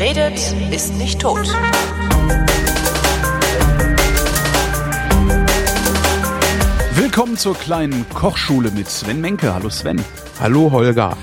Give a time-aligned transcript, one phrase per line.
[0.00, 1.46] Wer redet, ist nicht tot.
[6.94, 9.52] Willkommen zur kleinen Kochschule mit Sven Menke.
[9.52, 10.02] Hallo Sven.
[10.40, 11.18] Hallo Holger.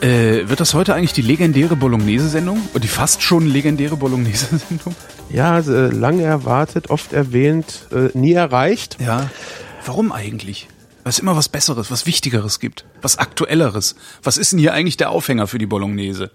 [0.00, 2.66] Äh, wird das heute eigentlich die legendäre Bolognese-Sendung?
[2.82, 4.96] Die fast schon legendäre Bolognese-Sendung?
[5.28, 8.96] Ja, äh, lange erwartet, oft erwähnt, äh, nie erreicht.
[9.04, 9.28] Ja.
[9.84, 10.66] Warum eigentlich?
[11.04, 13.96] Weil es immer was Besseres, was Wichtigeres gibt, was Aktuelleres.
[14.22, 16.30] Was ist denn hier eigentlich der Aufhänger für die Bolognese?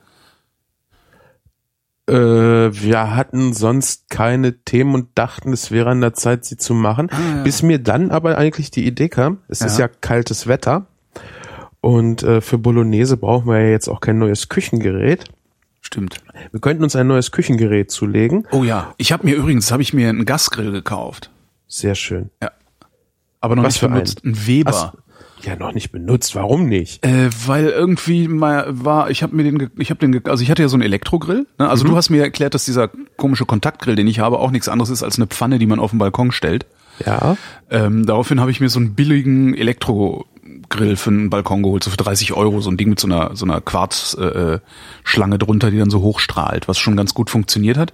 [2.08, 6.74] Äh, wir hatten sonst keine Themen und dachten, es wäre an der Zeit, sie zu
[6.74, 7.10] machen.
[7.12, 7.44] Ah, ja.
[7.44, 9.66] Bis mir dann aber eigentlich die Idee kam, es Ja.
[9.68, 10.88] ist ja kaltes Wetter
[11.80, 15.26] und äh, für Bolognese brauchen wir ja jetzt auch kein neues Küchengerät.
[15.80, 16.18] Stimmt.
[16.52, 18.48] Wir könnten uns ein neues Küchengerät zulegen.
[18.52, 18.94] Oh ja.
[18.98, 21.30] Ich habe mir übrigens, habe ich mir einen Gasgrill gekauft.
[21.68, 22.30] Sehr schön.
[23.42, 24.24] Aber noch Was nicht für benutzt.
[24.24, 24.94] Ein Weber.
[24.96, 25.03] Ach,
[25.44, 26.36] ja, noch nicht benutzt.
[26.36, 27.06] Warum nicht?
[27.06, 30.62] Äh, weil irgendwie mal war, ich habe mir den, ich habe den, also ich hatte
[30.62, 31.45] ja so einen Elektrogrill.
[31.59, 31.70] Ne?
[31.70, 34.90] Also du hast mir erklärt, dass dieser komische Kontaktgrill, den ich habe, auch nichts anderes
[34.90, 36.66] ist als eine Pfanne, die man auf den Balkon stellt.
[37.06, 37.36] Ja.
[37.70, 41.98] Ähm, daraufhin habe ich mir so einen billigen Elektrogrill für einen Balkon geholt, so für
[41.98, 44.60] 30 Euro, so ein Ding mit so einer so einer Quarzschlange äh,
[45.04, 47.94] Schlange drunter, die dann so hochstrahlt, was schon ganz gut funktioniert hat.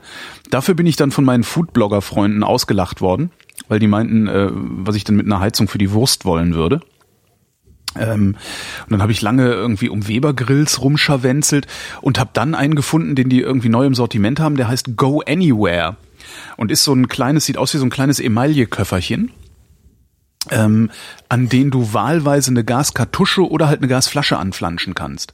[0.51, 3.31] Dafür bin ich dann von meinen Foodblogger-Freunden ausgelacht worden,
[3.69, 6.81] weil die meinten, äh, was ich denn mit einer Heizung für die Wurst wollen würde.
[7.97, 8.35] Ähm,
[8.85, 11.67] und dann habe ich lange irgendwie um Weber-Grills rumscharwenzelt
[12.01, 15.21] und habe dann einen gefunden, den die irgendwie neu im Sortiment haben, der heißt Go
[15.27, 15.97] Anywhere
[16.57, 19.31] und ist so ein kleines, sieht aus wie so ein kleines Emaille-Köfferchen,
[20.51, 20.91] ähm,
[21.29, 25.33] an den du wahlweise eine Gaskartusche oder halt eine Gasflasche anflanschen kannst.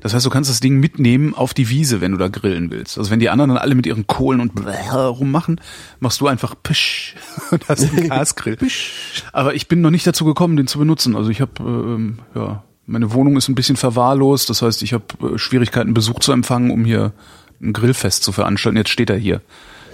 [0.00, 2.96] Das heißt, du kannst das Ding mitnehmen auf die Wiese, wenn du da grillen willst.
[2.96, 5.60] Also wenn die anderen dann alle mit ihren Kohlen und rummachen,
[5.98, 7.16] machst du einfach pisch
[7.50, 8.56] und hast einen Gasgrill.
[9.32, 11.16] Aber ich bin noch nicht dazu gekommen, den zu benutzen.
[11.16, 14.48] Also ich habe, ähm, ja, meine Wohnung ist ein bisschen verwahrlost.
[14.48, 17.12] Das heißt, ich habe äh, Schwierigkeiten, Besuch zu empfangen, um hier
[17.60, 18.76] ein Grillfest zu veranstalten.
[18.76, 19.42] Jetzt steht er hier.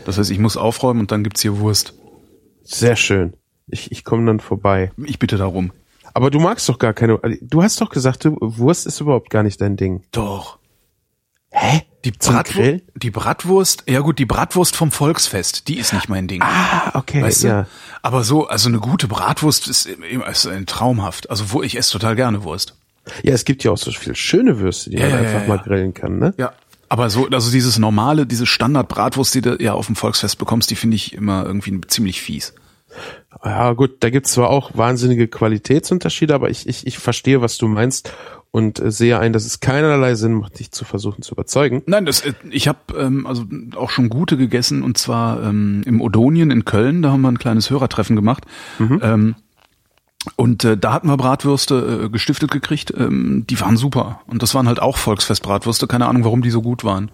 [0.05, 1.95] Das heißt, ich muss aufräumen und dann gibt's hier Wurst.
[2.63, 3.33] Sehr schön.
[3.67, 4.93] Ich, ich komme dann vorbei.
[5.05, 5.73] Ich bitte darum.
[6.15, 7.19] Aber du magst doch gar keine.
[7.43, 10.05] Du hast doch gesagt, du, Wurst ist überhaupt gar nicht dein Ding.
[10.13, 10.59] Doch.
[11.51, 11.83] Hä?
[12.05, 16.43] Die, Bratwurst, die Bratwurst, ja gut, die Bratwurst vom Volksfest, die ist nicht mein Ding.
[16.43, 17.49] Ah, okay, weißt du?
[17.49, 17.67] ja.
[18.03, 21.31] Aber so, also eine gute Bratwurst ist immer ist ein traumhaft.
[21.31, 22.77] Also wo ich esse total gerne Wurst.
[23.23, 25.49] Ja, es gibt ja auch so viel schöne Würste, die Ja, man ja, einfach ja,
[25.49, 26.35] mal grillen kann, ne?
[26.37, 26.53] Ja.
[26.89, 30.77] Aber so, also dieses normale, diese Standard-Bratwurst, die du ja auf dem Volksfest bekommst, die
[30.77, 32.55] finde ich immer irgendwie ziemlich fies.
[33.45, 37.69] Ja, gut, da gibt's zwar auch wahnsinnige Qualitätsunterschiede, aber ich, ich, ich verstehe, was du
[37.69, 38.13] meinst
[38.51, 41.83] und äh, sehe ein, dass es keinerlei Sinn macht, dich zu versuchen zu überzeugen.
[41.87, 43.45] Nein, das, äh, ich habe ähm, also
[43.77, 47.03] auch schon gute gegessen und zwar ähm, im Odonien in Köln.
[47.03, 48.45] Da haben wir ein kleines Hörertreffen gemacht.
[49.03, 49.35] Ähm,
[50.37, 52.95] und äh, da hatten wir Bratwürste äh, gestiftet gekriegt.
[52.97, 54.21] Ähm, die waren super.
[54.27, 55.87] Und das waren halt auch Volksfestbratwürste.
[55.87, 57.11] Keine Ahnung, warum die so gut waren.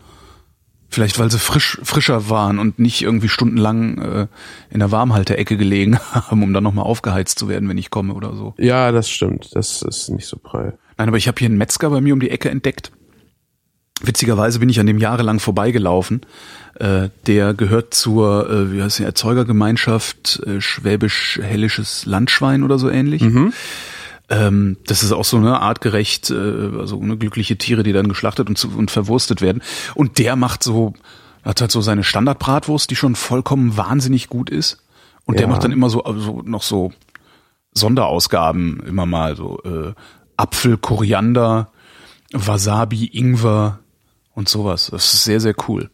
[0.90, 4.26] Vielleicht, weil sie frisch, frischer waren und nicht irgendwie stundenlang äh,
[4.70, 8.34] in der Warmhalteecke gelegen haben, um dann nochmal aufgeheizt zu werden, wenn ich komme oder
[8.34, 8.54] so.
[8.58, 9.54] Ja, das stimmt.
[9.54, 10.76] Das ist nicht so prall.
[10.98, 12.90] Nein, aber ich habe hier einen Metzger bei mir um die Ecke entdeckt.
[14.02, 16.22] Witzigerweise bin ich an dem jahrelang vorbeigelaufen.
[16.74, 23.22] Äh, der gehört zur, äh, wie heißt die, Erzeugergemeinschaft äh, Schwäbisch-Hellisches Landschwein oder so ähnlich.
[24.30, 26.34] Ähm, das ist auch so eine artgerecht, äh,
[26.78, 29.60] also eine glückliche Tiere, die dann geschlachtet und, zu, und verwurstet werden.
[29.94, 30.94] Und der macht so,
[31.42, 34.84] hat halt so seine Standardbratwurst, die schon vollkommen wahnsinnig gut ist.
[35.26, 35.52] Und der Ja.
[35.52, 36.92] macht dann immer so, also noch so
[37.74, 39.92] Sonderausgaben immer mal so äh,
[40.36, 41.70] Apfel, Koriander,
[42.32, 43.80] Wasabi, Ingwer
[44.34, 44.88] und sowas.
[44.91, 45.91] Das ist sehr, sehr cool.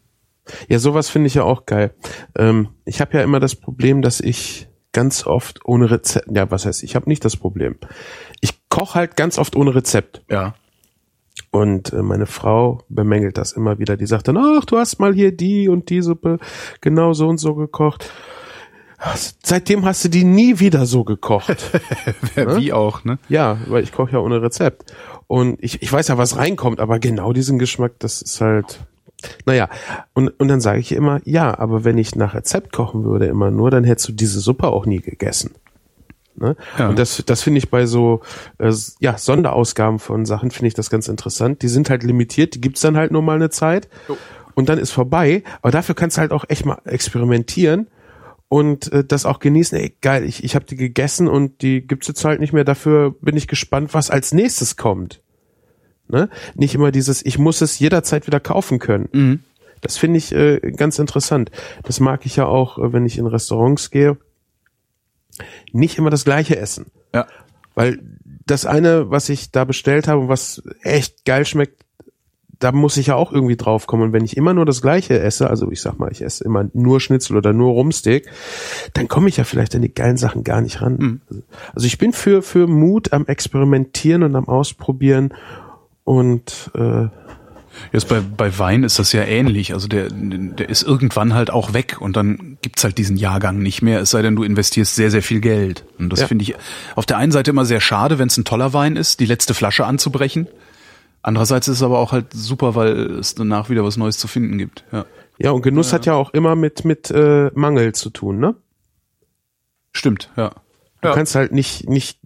[0.68, 1.94] Ja, sowas finde ich ja auch geil.
[2.36, 6.64] Ähm, ich habe ja immer das Problem, dass ich ganz oft ohne Rezept, ja, was
[6.64, 7.76] heißt, ich habe nicht das Problem.
[8.40, 10.22] Ich koche halt ganz oft ohne Rezept.
[10.30, 10.54] Ja.
[11.50, 13.98] Und äh, meine Frau bemängelt das immer wieder.
[13.98, 16.38] Die sagt dann, ach, du hast mal hier die und die Suppe
[16.80, 18.10] genau so und so gekocht.
[19.42, 21.72] Seitdem hast du die nie wieder so gekocht.
[22.34, 23.18] Wie auch, ne?
[23.28, 24.94] ja, weil ich koche ja ohne Rezept.
[25.26, 28.86] Und ich, ich weiß ja, was reinkommt, aber genau diesen Geschmack, das ist halt,
[29.44, 29.68] naja.
[30.14, 33.50] Und, und dann sage ich immer, ja, aber wenn ich nach Rezept kochen würde immer
[33.50, 35.52] nur, dann hättest du diese Suppe auch nie gegessen.
[36.38, 36.56] Ne?
[36.78, 36.88] Ja.
[36.88, 38.20] Und das, das finde ich bei so
[38.58, 41.62] äh, ja, Sonderausgaben von Sachen, finde ich das ganz interessant.
[41.62, 43.88] Die sind halt limitiert, die gibt's dann halt nur mal eine Zeit
[44.54, 45.42] und dann ist vorbei.
[45.62, 47.88] Aber dafür kannst du halt auch echt mal experimentieren
[48.48, 49.78] und äh, das auch genießen.
[49.78, 52.64] Ey, geil, ich, ich habe die gegessen und die gibt's jetzt halt nicht mehr.
[52.64, 55.20] Dafür bin ich gespannt, was als nächstes kommt.
[56.08, 56.28] Ne?
[56.54, 59.08] Nicht immer dieses, ich muss es jederzeit wieder kaufen können.
[59.80, 61.50] Das finde ich äh, ganz interessant.
[61.82, 64.16] Das mag ich ja auch, äh, wenn ich in Restaurants gehe.
[65.72, 66.86] Nicht immer das gleiche essen.
[67.14, 67.26] Ja.
[67.74, 68.00] Weil
[68.46, 71.84] das eine, was ich da bestellt habe und was echt geil schmeckt,
[72.58, 74.04] da muss ich ja auch irgendwie drauf kommen.
[74.04, 76.68] Und wenn ich immer nur das Gleiche esse, also ich sag mal, ich esse immer
[76.72, 78.30] nur Schnitzel oder nur Rumsteak,
[78.94, 80.96] dann komme ich ja vielleicht an die geilen Sachen gar nicht ran.
[80.96, 81.20] Mhm.
[81.74, 85.34] Also ich bin für, für Mut am Experimentieren und am Ausprobieren
[86.06, 87.08] und äh,
[87.92, 89.74] Jetzt bei, bei Wein ist das ja ähnlich.
[89.74, 93.82] Also der, der ist irgendwann halt auch weg und dann gibt's halt diesen Jahrgang nicht
[93.82, 95.84] mehr, es sei denn, du investierst sehr, sehr viel Geld.
[95.98, 96.26] Und das Ja.
[96.26, 96.54] finde ich
[96.94, 99.52] auf der einen Seite immer sehr schade, wenn es ein toller Wein ist, die letzte
[99.52, 100.46] Flasche anzubrechen.
[101.20, 104.56] Andererseits ist es aber auch halt super, weil es danach wieder was Neues zu finden
[104.56, 104.84] gibt.
[104.90, 105.04] Ja.
[105.38, 108.54] ja, und Genuss hat ja auch immer mit, mit äh, Mangel zu tun, ne?
[109.92, 110.50] Stimmt, ja.
[111.02, 111.14] Du Ja.
[111.14, 112.20] kannst halt nicht, nicht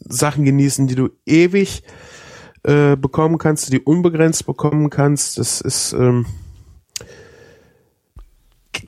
[0.00, 1.84] Sachen genießen, die du ewig
[2.62, 5.38] äh, bekommen kannst, die unbegrenzt bekommen kannst.
[5.38, 5.92] Das ist.
[5.92, 6.26] Ähm,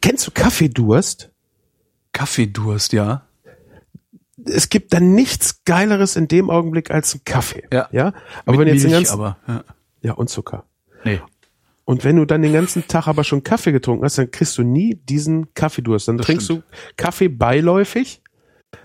[0.00, 1.30] Kennst du Kaffeedurst?
[2.12, 3.26] Kaffeedurst, ja.
[4.44, 7.64] Es gibt dann nichts Geileres in dem Augenblick als ein Kaffee.
[7.72, 7.88] Ja.
[7.92, 8.12] ja?
[8.44, 9.64] Aber Mit wenn jetzt den Milch, ganzen, aber ja.
[10.02, 10.64] ja und Zucker.
[11.04, 11.20] Nee.
[11.84, 14.62] Und wenn du dann den ganzen Tag aber schon Kaffee getrunken hast, dann kriegst du
[14.62, 16.08] nie diesen Kaffeedurst.
[16.08, 16.64] Dann trinkst stimmt.
[16.64, 18.22] du Kaffee beiläufig,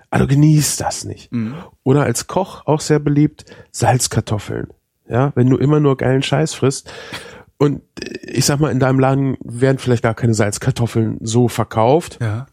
[0.09, 1.31] aber du genießt das nicht.
[1.31, 1.55] Mhm.
[1.83, 4.67] Oder als Koch auch sehr beliebt, Salzkartoffeln.
[5.09, 6.91] Ja, wenn du immer nur geilen Scheiß frisst.
[7.57, 12.19] Und äh, ich sag mal, in deinem Laden werden vielleicht gar keine Salzkartoffeln so verkauft.
[12.21, 12.47] Ja.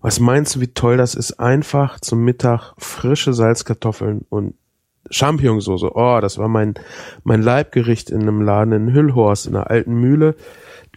[0.00, 1.38] Was meinst du, wie toll das ist?
[1.38, 4.54] Einfach zum Mittag frische Salzkartoffeln und
[5.10, 5.84] Champignonsauce.
[5.84, 6.74] Oh, das war mein,
[7.24, 10.34] mein Leibgericht in einem Laden in Hüllhorst, in einer alten Mühle.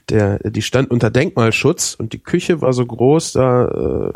[0.09, 4.13] Der, die stand unter Denkmalschutz und die Küche war so groß, da, äh,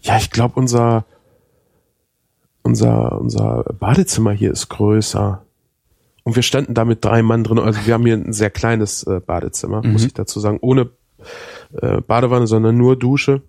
[0.00, 1.06] ja, ich glaube, unser,
[2.64, 5.44] unser, unser Badezimmer hier ist größer.
[6.24, 7.58] Und wir standen da mit drei Mann drin.
[7.58, 10.58] Also wir haben hier ein sehr kleines äh, Badezimmer, muss ich dazu sagen.
[10.62, 10.90] Ohne
[11.80, 13.42] äh, Badewanne, sondern nur Dusche.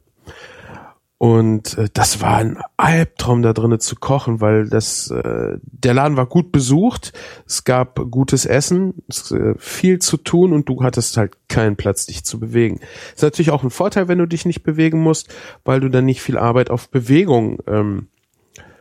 [1.17, 6.17] Und äh, das war ein Albtraum da drinnen zu kochen, weil das äh, der Laden
[6.17, 7.13] war gut besucht,
[7.47, 12.05] es gab gutes Essen, es, äh, viel zu tun und du hattest halt keinen Platz,
[12.05, 12.81] dich zu bewegen.
[13.15, 15.33] Ist natürlich auch ein Vorteil, wenn du dich nicht bewegen musst,
[15.63, 18.09] weil du dann nicht viel Arbeit auf Bewegung ähm,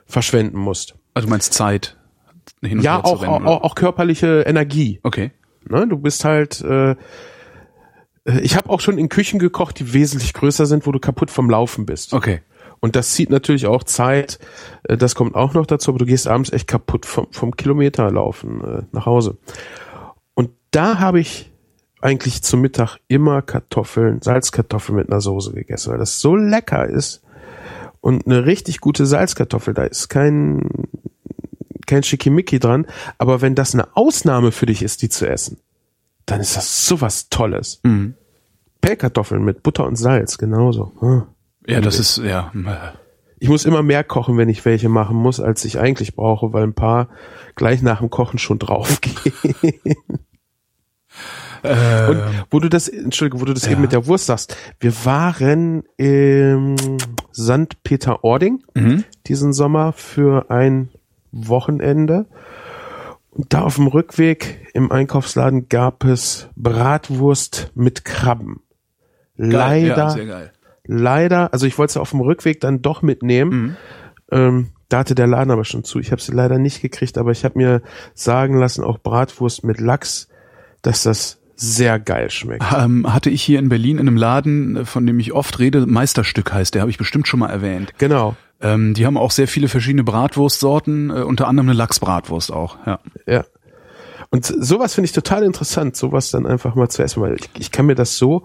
[0.07, 0.95] verschwenden musst.
[1.15, 1.97] Also du meinst Zeit
[2.63, 5.01] hin und Ja, her zu auch, rennen, auch, auch körperliche Energie.
[5.03, 5.31] Okay.
[5.69, 5.87] Ne?
[5.89, 6.61] Du bist halt.
[6.63, 6.91] Äh,
[8.25, 11.31] äh, ich habe auch schon in Küchen gekocht, die wesentlich größer sind, wo du kaputt
[11.31, 12.13] vom Laufen bist.
[12.13, 12.41] Okay.
[12.81, 14.39] Und das zieht natürlich auch Zeit.
[14.85, 18.61] Äh, Das kommt auch noch dazu, aber du gehst abends echt kaputt vom, vom Kilometerlaufen
[18.65, 19.39] äh, nach Hause.
[20.35, 21.51] Und da habe ich
[22.01, 27.23] eigentlich zum Mittag immer Kartoffeln, Salzkartoffeln mit einer Soße gegessen, weil das so lecker ist.
[28.05, 30.69] Und eine richtig gute Salzkartoffel, da ist kein,
[31.87, 32.87] kein Schickimicki dran.
[33.17, 35.57] Aber wenn das eine Ausnahme für dich ist, die zu essen,
[36.27, 37.81] dann ist das sowas Tolles.
[37.83, 38.13] Mhm.
[38.83, 40.93] Pellkartoffeln mit Butter und Salz, genauso.
[41.01, 41.23] Hm.
[41.67, 42.53] Ja, das ist, ja.
[42.55, 42.93] äh,
[43.39, 46.65] Ich muss immer mehr kochen, wenn ich welche machen muss, als ich eigentlich brauche, weil
[46.65, 47.09] ein paar
[47.55, 49.33] gleich nach dem Kochen schon draufgehen.
[51.65, 53.73] Äh, Und wo du das, Entschuldige, wo du das Ja.
[53.73, 56.77] eben mit der Wurst sagst, wir waren im
[57.35, 57.83] St.
[57.83, 59.05] Peter-Ording mhm.
[59.27, 60.91] diesen Sommer für ein
[61.33, 62.27] Wochenende.
[63.31, 68.61] Und da auf dem Rückweg im Einkaufsladen gab es Bratwurst mit Krabben.
[69.37, 69.51] Geil.
[69.51, 70.53] Leider, Ja, sehr geil.
[70.87, 73.51] leider, also ich wollte sie auf dem Rückweg dann doch mitnehmen.
[73.51, 73.77] Mhm.
[74.31, 75.99] Ähm, da hatte der Laden aber schon zu.
[75.99, 77.83] Ich habe sie leider nicht gekriegt, aber ich habe mir
[78.15, 80.29] sagen lassen, auch Bratwurst mit Lachs,
[80.83, 82.65] dass das sehr geil schmeckt.
[82.77, 85.87] Ähm, hatte ich hier in Berlin in einem Laden, äh, von dem ich oft rede,
[85.87, 87.93] Meisterstück heißt, der habe ich bestimmt schon mal erwähnt.
[87.99, 88.37] Genau.
[88.61, 92.79] Ähm, die haben auch sehr viele verschiedene Bratwurstsorten, äh, unter anderem eine Lachsbratwurst auch.
[92.87, 93.01] Ja.
[93.27, 93.45] Ja.
[94.31, 97.71] Und sowas finde ich total interessant, sowas dann einfach mal zu essen, weil ich, ich
[97.71, 98.45] kann mir das so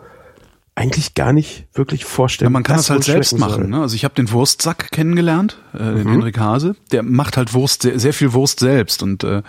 [0.79, 2.45] eigentlich gar nicht wirklich vorstellen.
[2.47, 3.69] Ja, man kann das halt selbst machen.
[3.69, 3.81] Ne?
[3.81, 6.77] Also ich habe den Wurstsack kennengelernt, äh, den Henrik Hase.
[6.93, 9.03] Der macht halt Wurst, sehr, sehr viel Wurst selbst.
[9.03, 9.43] Und äh,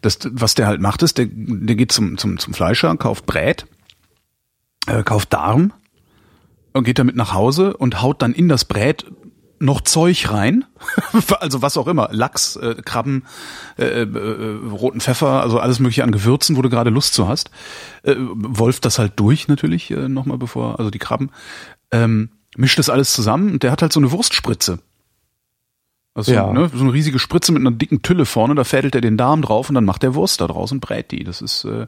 [0.00, 3.66] das, was der halt macht, ist, der, der geht zum, zum, zum Fleischer, kauft Brät,
[4.86, 5.74] äh, kauft Darm
[6.72, 9.04] und geht damit nach Hause und haut dann in das Brät
[9.58, 10.64] noch Zeug rein,
[11.40, 13.24] also was auch immer, Lachs, äh, Krabben,
[13.78, 17.50] äh, äh, roten Pfeffer, also alles mögliche an Gewürzen, wo du gerade Lust zu hast.
[18.02, 21.30] Äh, Wolf das halt durch natürlich äh, nochmal bevor, also die Krabben,
[21.90, 24.78] ähm, mischt das alles zusammen und der hat halt so eine Wurstspritze.
[26.14, 26.52] Also Ja.
[26.52, 29.42] ne, so eine riesige Spritze mit einer dicken Tülle vorne, da fädelt er den Darm
[29.42, 31.24] drauf und dann macht der Wurst da draus und brät die.
[31.24, 31.86] Das ist, äh,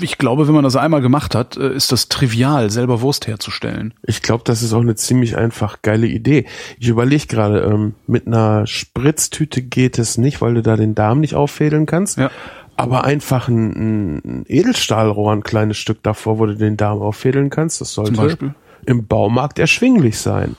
[0.00, 3.94] ich glaube, wenn man das einmal gemacht hat, äh, ist das trivial, selber Wurst herzustellen.
[4.02, 6.46] Ich glaube, das ist auch eine ziemlich einfach geile Idee.
[6.78, 11.20] Ich überlege gerade, ähm, mit einer Spritztüte geht es nicht, weil du da den Darm
[11.20, 12.18] nicht auffädeln kannst.
[12.18, 12.30] Ja.
[12.76, 17.80] Aber einfach ein, ein Edelstahlrohr, ein kleines Stück davor, wo du den Darm auffädeln kannst,
[17.80, 18.54] das sollte
[18.86, 20.56] im Baumarkt erschwinglich sein.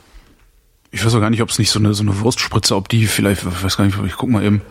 [0.91, 3.05] Ich weiß auch gar nicht, ob es nicht so eine, so eine Wurstspritze, ob die
[3.05, 4.61] vielleicht, ich weiß gar nicht, ich guck mal eben,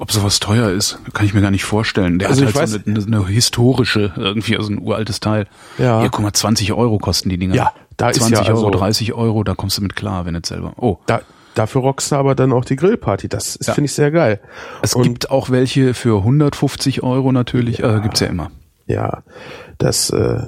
[0.00, 2.18] Ob sowas teuer ist, kann ich mir gar nicht vorstellen.
[2.20, 5.46] Der Also hat halt so eine, eine, historische, irgendwie, also ein uraltes Teil.
[5.76, 6.00] Ja.
[6.00, 7.54] Hier, guck mal, 20 Euro kosten die Dinger.
[7.54, 10.34] Ja, da ist 20 ja Euro, also- 30 Euro, da kommst du mit klar, wenn
[10.34, 10.74] nicht selber.
[10.76, 10.98] Oh.
[11.06, 11.20] Da,
[11.54, 13.28] dafür rockst du aber dann auch die Grillparty.
[13.28, 13.74] Das ist, Ja.
[13.74, 14.40] finde ich, sehr geil.
[14.82, 18.52] Es Und- gibt auch welche für 150 Euro natürlich, äh, gibt's ja immer.
[18.86, 19.24] Ja,
[19.78, 20.42] das äh,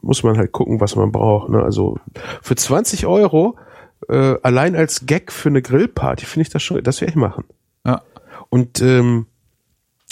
[0.00, 1.50] muss man halt gucken, was man braucht.
[1.50, 1.62] Ne?
[1.62, 1.98] Also
[2.40, 3.56] für 20 Euro
[4.08, 7.44] äh, allein als Gag für eine Grillparty finde ich das schon, das werde ich machen.
[8.52, 9.24] Und ähm,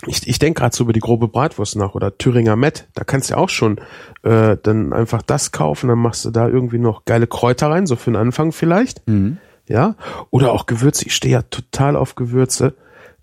[0.07, 2.89] ich, ich denke gerade so über die grobe Bratwurst nach oder Thüringer Met.
[2.95, 3.79] Da kannst du ja auch schon
[4.23, 7.97] äh, dann einfach das kaufen, dann machst du da irgendwie noch geile Kräuter rein, so
[7.97, 9.03] für den Anfang vielleicht.
[9.69, 9.95] Ja.
[10.31, 11.05] Oder auch Gewürze.
[11.05, 12.73] Ich stehe ja total auf Gewürze.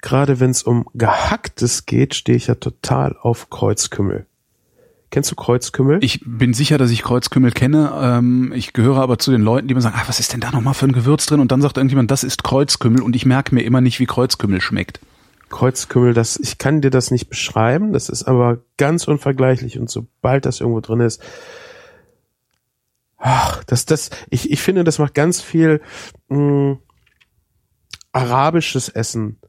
[0.03, 4.27] Gerade wenn es um Gehacktes geht, stehe ich ja total auf Kreuzkümmel.
[5.09, 6.03] Kennst du Kreuzkümmel?
[6.03, 7.93] Ich bin sicher, dass ich Kreuzkümmel kenne.
[7.97, 10.51] Ähm, ich gehöre aber zu den Leuten, die immer sagen, ah, was ist denn da
[10.51, 11.39] nochmal für ein Gewürz drin?
[11.39, 14.59] Und dann sagt irgendjemand, das ist Kreuzkümmel und ich merke mir immer nicht, wie Kreuzkümmel
[14.59, 14.99] schmeckt.
[15.49, 20.45] Kreuzkümmel, das, ich kann dir das nicht beschreiben, das ist aber ganz unvergleichlich und sobald
[20.45, 21.21] das irgendwo drin ist,
[23.17, 25.81] ach, das, das, ich, ich finde, das macht ganz viel
[26.27, 26.79] mh,
[28.11, 29.39] arabisches Essen.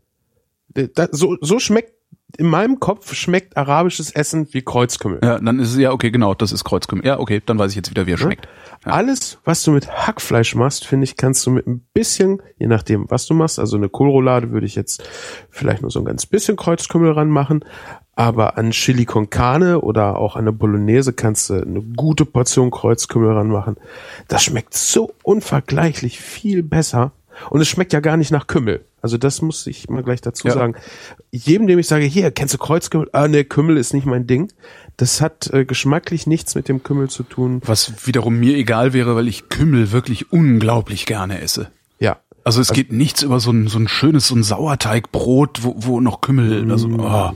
[0.68, 1.97] Da, so, so schmeckt,
[2.36, 5.20] in meinem Kopf schmeckt arabisches Essen wie Kreuzkümmel.
[5.22, 7.06] Ja, dann ist es ja, okay, genau, das ist Kreuzkümmel.
[7.06, 8.48] Ja, okay, dann weiß ich jetzt wieder, wie er schmeckt.
[8.84, 13.10] Alles, was du mit Hackfleisch machst, finde ich, kannst du mit ein bisschen, je nachdem,
[13.10, 15.02] was du machst, also eine Kohlroulade würde ich jetzt
[15.48, 17.64] vielleicht nur so ein ganz bisschen Kreuzkümmel ranmachen,
[18.14, 22.70] aber an Chili con Carne oder auch an eine Bolognese kannst du eine gute Portion
[22.70, 23.76] Kreuzkümmel ranmachen.
[24.26, 27.12] Das schmeckt so unvergleichlich viel besser
[27.50, 28.84] und es schmeckt ja gar nicht nach Kümmel.
[29.02, 30.54] Also das muss ich mal gleich dazu Ja.
[30.54, 30.74] sagen.
[31.30, 33.08] Jedem, dem ich sage, hier, kennst du Kreuzkümmel?
[33.12, 34.50] Ah, nee, Kümmel ist nicht mein Ding.
[34.96, 37.60] Das hat äh, geschmacklich nichts mit dem Kümmel zu tun.
[37.64, 41.70] Was wiederum mir egal wäre, weil ich Kümmel wirklich unglaublich gerne esse.
[42.00, 45.74] Ja, Also es geht nichts über so ein, so ein schönes, so ein Sauerteigbrot, wo,
[45.78, 47.30] wo noch Kümmel, also, oh.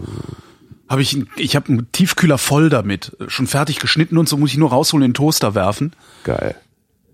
[0.89, 4.59] Habe ich, ich habe einen Tiefkühler voll damit, schon fertig geschnitten und so muss ich
[4.59, 5.93] nur rausholen, in den Toaster werfen.
[6.25, 6.55] geil.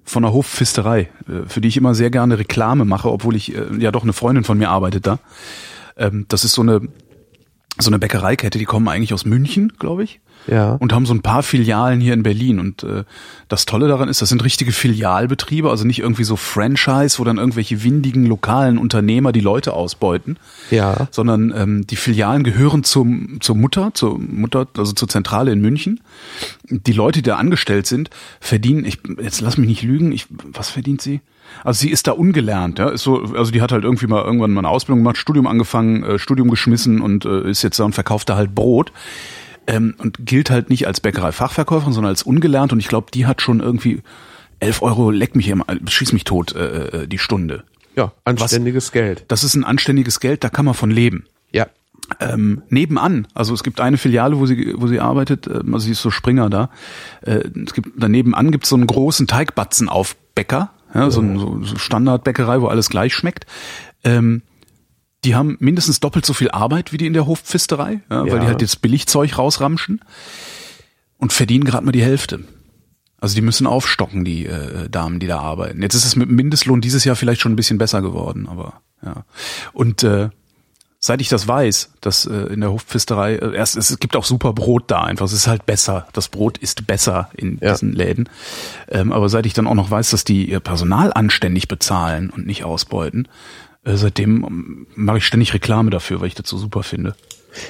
[0.09, 3.67] Von der Hofpfisterei, äh, für die ich immer sehr gerne Reklame mache, obwohl ich äh,
[3.79, 5.19] ja doch eine Freundin von mir arbeitet da.
[5.97, 6.81] Ähm, das ist so eine
[7.81, 10.21] so eine Bäckereikette, die kommen eigentlich aus München, glaube ich.
[10.47, 10.73] Ja.
[10.75, 12.59] Und haben so ein paar Filialen hier in Berlin.
[12.59, 13.05] Und äh,
[13.49, 17.39] das Tolle daran ist, das sind richtige Filialbetriebe, also nicht irgendwie so Franchise, wo dann
[17.39, 20.39] irgendwelche windigen lokalen Unternehmer die Leute ausbeuten,
[20.71, 21.09] Ja.
[21.11, 26.01] sondern ähm, die Filialen gehören zum, zur Mutter, zur Mutter, also zur Zentrale in München.
[26.71, 30.71] Die Leute, die da angestellt sind, verdienen, ich, jetzt lass mich nicht lügen, ich, was
[30.71, 31.21] verdient sie?
[31.65, 34.53] Also sie ist da ungelernt, ja, ist so, also die hat halt irgendwie mal irgendwann
[34.53, 37.95] mal eine Ausbildung gemacht, Studium angefangen, äh, Studium geschmissen und äh, ist jetzt da und
[37.95, 38.93] verkauft da halt Brot
[39.69, 43.43] ähm, und gilt halt nicht als Bäckerei-Fachverkäuferin, sondern als ungelernt und ich glaube, die hat
[43.43, 44.03] schon irgendwie
[44.61, 47.65] 11 Euro, leck mich immer, schieß mich tot, äh, äh, die Stunde.
[47.95, 49.25] Ja, anständiges Geld.
[49.29, 51.27] Das ist ein anständiges Geld, da kann man von leben.
[51.53, 51.67] Ja.
[52.21, 55.93] Ähm, nebenan, also es gibt eine Filiale, wo sie, wo sie arbeitet, ähm, also sie
[55.93, 56.71] ist so Springer da.
[57.21, 61.39] Äh, es gibt daneben an gibt so einen großen Teigbatzen auf Bäcker, ja, so, ein,
[61.39, 63.45] so, so Standardbäckerei, wo alles gleich schmeckt.
[64.05, 64.43] Ähm,
[65.25, 68.39] die haben mindestens doppelt so viel Arbeit wie die in der Hofpfisterei, ja, weil Ja.
[68.41, 70.01] die halt jetzt Billigzeug rausramschen
[71.19, 72.41] und verdienen gerade mal die Hälfte.
[73.21, 75.83] Also die müssen aufstocken, die äh, Damen, die da arbeiten.
[75.83, 78.75] Jetzt ist es mit dem Mindestlohn dieses Jahr vielleicht schon ein bisschen besser geworden, aber
[79.05, 79.25] ja.
[79.73, 80.29] Und äh,
[81.01, 84.53] seit ich das weiß, dass äh, in der Hofpfisterei, äh, erst es gibt auch super
[84.53, 86.07] Brot da einfach, es ist halt besser.
[86.13, 87.73] Das Brot ist besser in Ja.
[87.73, 88.29] diesen Läden.
[88.89, 92.47] Ähm, aber seit ich dann auch noch weiß, dass die ihr Personal anständig bezahlen und
[92.47, 93.27] nicht ausbeuten,
[93.85, 97.15] äh, seitdem ähm, mache ich ständig Reklame dafür, weil ich das so super finde.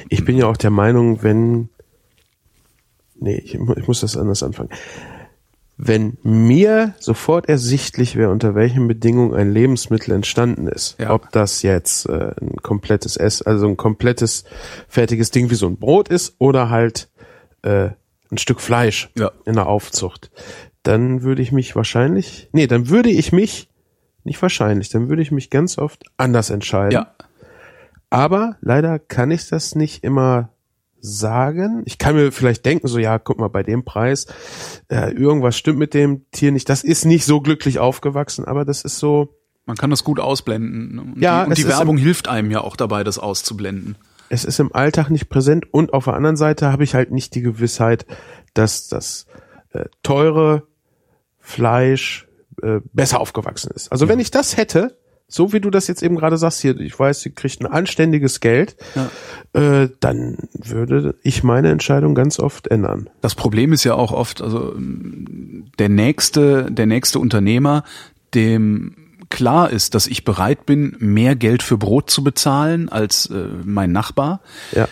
[0.09, 1.69] Ich bin ja auch der Meinung, wenn,
[3.19, 4.71] nee, ich, ich muss das anders anfangen.
[5.81, 11.11] Wenn mir sofort ersichtlich wäre, unter welchen Bedingungen ein Lebensmittel entstanden ist, Ja.
[11.13, 14.43] ob das jetzt äh, ein komplettes Ess, also ein komplettes
[14.89, 17.09] fertiges Ding wie so ein Brot ist oder halt
[17.63, 17.91] äh,
[18.31, 19.31] ein Stück Fleisch Ja.
[19.45, 20.33] in der Aufzucht,
[20.83, 23.69] dann würde ich mich wahrscheinlich, nee, dann würde ich mich,
[24.29, 26.93] nicht wahrscheinlich, dann würde ich mich ganz oft anders entscheiden.
[26.93, 27.15] Ja,
[28.11, 30.51] Aber leider kann ich das nicht immer
[31.01, 31.83] sagen.
[31.87, 34.27] Ich kann mir vielleicht denken, so ja, guck mal, bei dem Preis,
[34.89, 36.69] äh, irgendwas stimmt mit dem Tier nicht.
[36.69, 39.35] Das ist nicht so glücklich aufgewachsen, aber das ist so,
[39.67, 40.99] man kann das gut ausblenden.
[40.99, 43.97] Und Ja, die, und die Werbung hilft einem ja auch dabei, das auszublenden.
[44.29, 47.35] es ist im Alltag nicht präsent und auf der anderen Seite habe ich halt nicht
[47.35, 48.07] die Gewissheit,
[48.55, 49.27] dass das
[49.73, 50.65] äh, teure
[51.39, 52.28] Fleisch
[52.63, 53.91] äh, besser aufgewachsen ist.
[53.93, 54.97] Also wenn ich das hätte,
[55.29, 58.41] so wie du das jetzt eben gerade sagst, hier, ich weiß, sie kriegt ein anständiges
[58.41, 58.77] Geld,
[59.53, 63.11] äh, dann würde ich meine Entscheidung ganz oft ändern.
[63.21, 67.85] Das Problem ist ja auch oft, also ähm, der nächste, der nächste Unternehmer,
[68.35, 68.95] dem
[69.29, 73.93] klar ist, dass ich bereit bin, mehr Geld für Brot zu bezahlen als äh, mein
[73.93, 74.41] Nachbar,
[74.73, 74.89] Ja.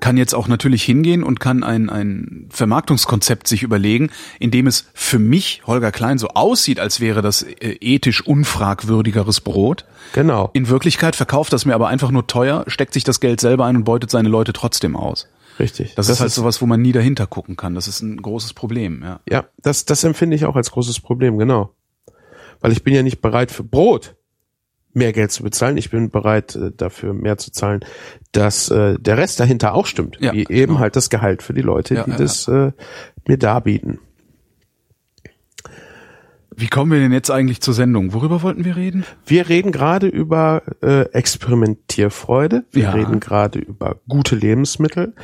[0.00, 4.88] Kann jetzt auch natürlich hingehen und kann ein, ein Vermarktungskonzept sich überlegen, in dem es
[4.94, 9.84] für mich, Holger Klein, so aussieht, als wäre das äh, ethisch unfragwürdigeres Brot.
[10.12, 10.50] Genau.
[10.52, 13.76] In Wirklichkeit verkauft das mir aber einfach nur teuer, steckt sich das Geld selber ein
[13.76, 15.28] und beutet seine Leute trotzdem aus.
[15.58, 15.94] Richtig.
[15.94, 17.74] Das, ist halt sowas, wo man nie dahinter gucken kann.
[17.74, 19.20] Das ist ein großes Problem, ja.
[19.28, 21.74] Ja, das, das empfinde ich auch als großes Problem, genau.
[22.60, 24.16] Weil ich bin ja nicht bereit für Brot
[24.92, 25.76] mehr Geld zu bezahlen.
[25.76, 27.80] Ich bin bereit äh, dafür mehr zu zahlen,
[28.32, 30.18] dass äh, der Rest dahinter auch stimmt.
[30.20, 30.78] Ja, Wie eben genau.
[30.80, 32.72] halt das Gehalt für die Leute, Ja, die ja, das Äh,
[33.28, 34.00] mir darbieten.
[36.56, 38.12] Wie kommen wir denn jetzt eigentlich zur Sendung?
[38.12, 39.04] Worüber wollten wir reden?
[39.24, 42.64] Wir reden gerade über äh, Experimentierfreude.
[42.72, 42.90] Wir Ja.
[42.90, 45.14] reden gerade über gute Lebensmittel.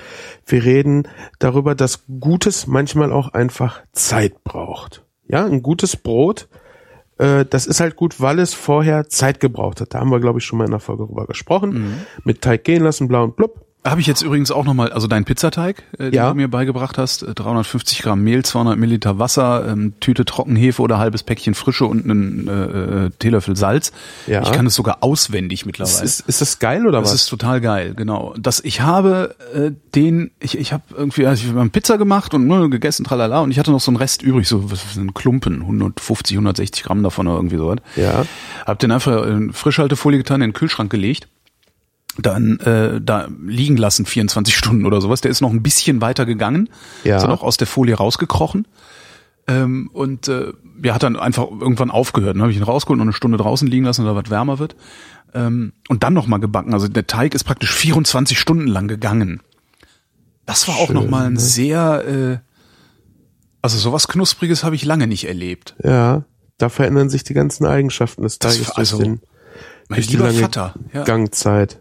[0.47, 1.09] Wir reden
[1.39, 5.05] darüber, dass Gutes manchmal auch einfach Zeit braucht.
[5.29, 6.49] Ja, ein gutes Brot,
[7.19, 9.95] das ist halt gut, weil es vorher Zeit gebraucht hat.
[9.95, 11.71] Da haben wir, glaube ich, schon mal in der Folge drüber gesprochen.
[11.71, 11.95] Mhm.
[12.25, 13.66] Mit Teig gehen lassen, blau und blub.
[13.87, 16.29] Habe ich jetzt übrigens auch nochmal, also dein Pizzateig, äh, den Ja.
[16.31, 20.99] du mir beigebracht hast, äh, 350 Gramm Mehl, 200 Milliliter Wasser, ähm, Tüte Trockenhefe oder
[20.99, 23.93] halbes Päckchen Frische und einen äh, äh, Teelöffel Salz.
[24.27, 24.43] Ja.
[24.43, 26.05] Ich kann es sogar auswendig mittlerweile.
[26.05, 27.23] ist, ist das geil oder Das was?
[27.23, 28.35] ist total geil, genau.
[28.39, 32.35] Das ich habe äh, den, ich, ich habe irgendwie, also ich habe eine Pizza gemacht
[32.35, 34.97] und ne, gegessen, tralala, und ich hatte noch so einen Rest übrig, so was ist
[34.97, 37.79] ein Klumpen, 150, 160 Gramm davon oder irgendwie sowas.
[37.95, 38.25] Ja.
[38.67, 41.29] Hab den einfach in Frischhaltefolie getan, in den Kühlschrank gelegt,
[42.19, 45.21] dann äh, da liegen lassen, 24 Stunden oder sowas.
[45.21, 46.69] Der ist noch ein bisschen weiter gegangen,
[47.05, 47.17] Ja.
[47.17, 48.67] ist dann auch aus der Folie rausgekrochen.
[49.49, 52.35] Ähm, und äh, ja, hat dann einfach irgendwann aufgehört.
[52.35, 54.75] Dann habe ich ihn rausgeholt und eine Stunde draußen liegen lassen, damit was wärmer wird.
[55.35, 56.73] Ähm, und dann nochmal gebacken.
[56.75, 59.41] Also der Teig ist praktisch 24 Stunden lang gegangen.
[60.47, 61.41] Das war auch nochmal ein ne?
[61.41, 62.39] sehr, äh,
[63.63, 65.77] also sowas Knuspriges habe ich lange nicht erlebt.
[65.83, 66.25] Ja.
[66.59, 69.21] Da verändern sich die ganzen Eigenschaften des Das Teiges war also- durch, den,
[69.89, 70.75] Mein durch die lieber lange Vater.
[70.93, 71.05] Ja.
[71.05, 71.81] Gangzeit.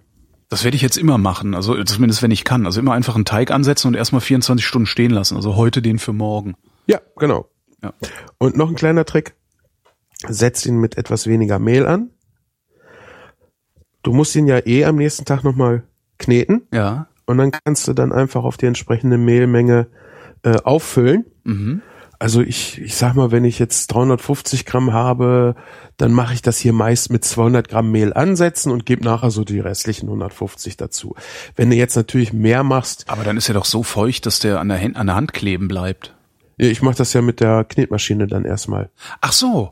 [0.50, 2.66] Das werde ich jetzt immer machen, also zumindest wenn ich kann.
[2.66, 5.36] Also immer einfach einen Teig ansetzen und erstmal 24 Stunden stehen lassen.
[5.36, 6.56] Also heute den für morgen.
[6.86, 7.50] Ja, genau.
[7.82, 7.94] Ja.
[8.38, 9.36] Und noch ein kleiner Trick.
[10.28, 12.10] Setz ihn mit etwas weniger Mehl an.
[14.04, 15.84] Du musst ihn ja eh am nächsten Tag nochmal
[16.20, 17.08] kneten Ja.
[17.26, 19.88] und dann kannst du dann einfach auf die entsprechende Mehlmenge
[20.44, 21.26] äh, auffüllen.
[21.44, 21.82] Mhm.
[22.20, 25.56] Also ich, ich sag mal, wenn ich jetzt 350 Gramm habe,
[25.98, 29.44] dann mache ich das hier meist mit 200 Gramm Mehl ansetzen und gebe nachher so
[29.44, 31.16] die restlichen 150 dazu.
[31.56, 34.60] Wenn du jetzt natürlich mehr machst, Aber dann ist er doch so feucht, dass der
[34.60, 36.16] an der, Hand, an der Hand kleben bleibt.
[36.58, 38.90] ich mache das ja mit der Knetmaschine dann erstmal.
[39.22, 39.72] Ach so.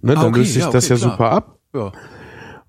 [0.00, 1.10] Ne, Ah, dann okay, löst sich ja, das okay, ja klar.
[1.12, 1.58] super ab.
[1.74, 1.92] Ja.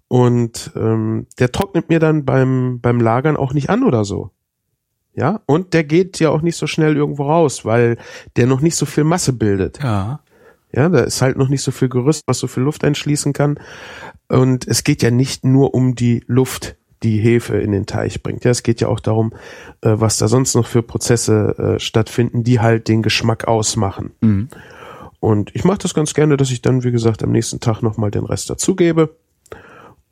[0.08, 4.32] Und ähm, der trocknet mir dann beim, beim Lagern auch nicht an oder so.
[5.16, 7.98] Ja, und der geht ja auch nicht so schnell irgendwo raus, weil
[8.36, 9.80] der noch nicht so viel Masse bildet.
[9.82, 10.20] Ja.
[10.74, 13.58] Ja, da ist halt noch nicht so viel Gerüst, was so viel Luft einschließen kann.
[14.28, 18.44] Und es geht ja nicht nur um die Luft, die Hefe in den Teich bringt.
[18.44, 19.32] Ja, es geht ja auch darum,
[19.82, 24.12] äh, was da sonst noch für Prozesse äh, stattfinden, die halt den Geschmack ausmachen.
[24.20, 24.50] Mhm.
[25.22, 28.12] Und ich mache das ganz gerne, dass ich dann, wie gesagt, am nächsten Tag nochmal
[28.12, 29.16] den Rest dazugebe.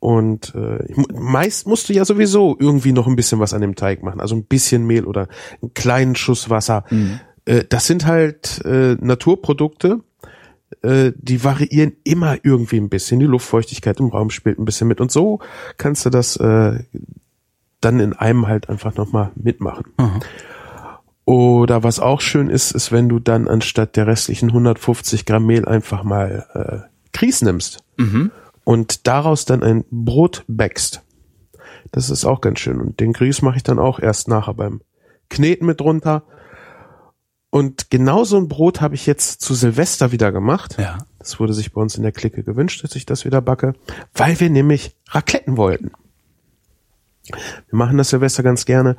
[0.04, 4.02] Und äh, meist musst du ja sowieso irgendwie noch ein bisschen was an dem Teig
[4.02, 4.20] machen.
[4.20, 5.28] Also ein bisschen Mehl oder
[5.62, 6.84] einen kleinen Schuss Wasser.
[7.46, 10.00] Äh, das sind halt äh, Naturprodukte,
[10.82, 13.18] äh, die variieren immer irgendwie ein bisschen.
[13.18, 15.00] Die Luftfeuchtigkeit im Raum spielt ein bisschen mit.
[15.00, 15.38] Und so
[15.78, 16.80] kannst du das äh,
[17.80, 19.86] dann in einem halt einfach nochmal mitmachen.
[19.96, 20.20] Aha.
[21.24, 25.64] Oder was auch schön ist, ist, wenn du dann anstatt der restlichen 150 Gramm Mehl
[25.64, 28.32] einfach mal äh, Grieß nimmst Mhm.
[28.64, 31.02] Und daraus dann ein Brot backst.
[31.92, 32.80] Das ist auch ganz schön.
[32.80, 34.80] Und den Grieß mache ich dann auch erst nachher beim
[35.28, 36.24] Kneten mit drunter.
[37.50, 40.76] Und genau so ein Brot habe ich jetzt zu Silvester wieder gemacht.
[40.78, 40.98] Ja.
[41.18, 43.74] Das wurde sich bei uns in der Clique gewünscht, dass ich das wieder backe,
[44.12, 45.92] weil wir nämlich Racletten wollten.
[47.30, 48.96] Wir machen das Silvester ganz gerne,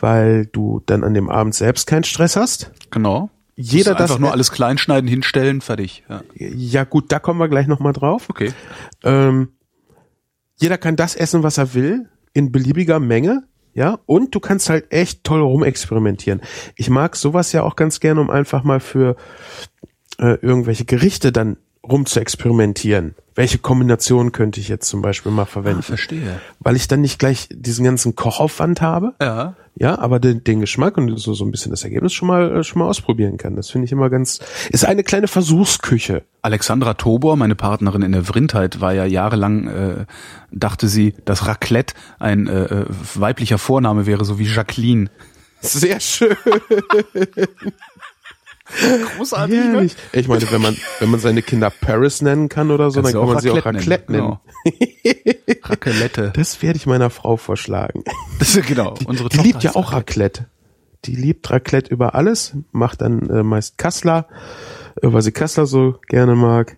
[0.00, 2.72] weil du dann an dem Abend selbst keinen Stress hast.
[2.90, 3.30] Genau.
[3.56, 6.04] Jeder du einfach das- nur alles kleinschneiden, hinstellen, fertig.
[6.08, 6.22] Ja.
[6.34, 8.28] Ja gut, da kommen wir gleich nochmal drauf.
[8.28, 8.52] Okay.
[9.02, 9.48] Ähm,
[10.56, 13.44] jeder kann das essen, was er will, in beliebiger Menge.
[13.74, 16.40] Ja, und du kannst halt echt toll rumexperimentieren.
[16.76, 19.16] Ich mag sowas ja auch ganz gerne, um einfach mal für
[20.18, 23.14] äh, irgendwelche Gerichte dann rum zu experimentieren.
[23.34, 25.80] Welche Kombination könnte ich jetzt zum Beispiel mal verwenden?
[25.80, 26.40] Ah, verstehe.
[26.58, 29.12] Weil ich dann nicht gleich diesen ganzen Kochaufwand habe.
[29.20, 29.54] Ja.
[29.78, 32.64] Ja, aber den, den Geschmack und so, so ein bisschen das Ergebnis schon mal, äh,
[32.64, 33.56] schon mal ausprobieren kann.
[33.56, 36.22] Das finde ich immer ganz, ist eine kleine Versuchsküche.
[36.40, 40.06] Alexandra Tobor, meine Partnerin in der Vrindheit, war ja jahrelang, äh,
[40.50, 45.10] dachte sie, dass Raclette ein äh, äh, weiblicher Vorname wäre, so wie Jacqueline.
[45.60, 46.36] Sehr schön.
[49.16, 49.56] Großartig.
[49.58, 49.96] Herrlich.
[50.12, 53.22] Ich meine, wenn man, wenn man seine Kinder Paris nennen kann oder so, Kannst dann
[53.22, 54.38] kann man sie auch Raclette Raclette nennen.
[54.64, 55.62] Genau.
[55.62, 56.32] Raclette.
[56.36, 58.02] Das werde ich meiner Frau vorschlagen.
[58.38, 58.94] Das ist genau.
[59.06, 60.46] Unsere Die Tochter liebt ja auch Raclette.
[61.04, 64.26] Die liebt Raclette über alles, macht dann äh, meist Kassler,
[65.00, 66.76] äh, weil sie Kassler so gerne mag.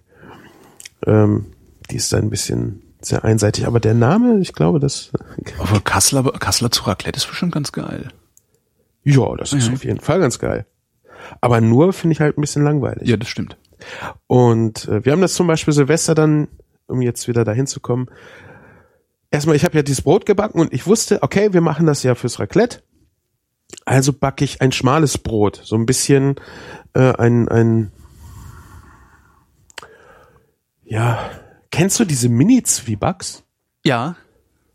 [1.07, 1.46] Ähm,
[1.90, 5.11] die ist dann ein bisschen sehr einseitig, aber der Name, ich glaube, das,
[5.59, 8.09] Aber Kassler, Kassler zu Raclette ist bestimmt ganz geil.
[9.05, 9.74] ja, das ist Mhm.
[9.74, 10.66] auf jeden Fall ganz geil.
[11.40, 13.09] Aber nur finde ich halt ein bisschen langweilig.
[13.09, 13.57] Ja, das stimmt.
[14.26, 16.48] Und äh, wir haben das zum Beispiel Silvester dann,
[16.87, 18.09] um jetzt wieder dahin zu kommen.
[19.31, 22.14] Erstmal, ich habe ja dieses Brot gebacken und ich wusste, okay, wir machen das ja
[22.14, 22.83] fürs Raclette.
[23.85, 26.37] Also backe ich ein schmales Brot, so ein bisschen
[26.94, 27.92] äh, ein ein
[30.88, 31.31] ja,
[31.70, 33.44] kennst du diese Mini Zwiebacks?
[33.85, 34.16] Ja.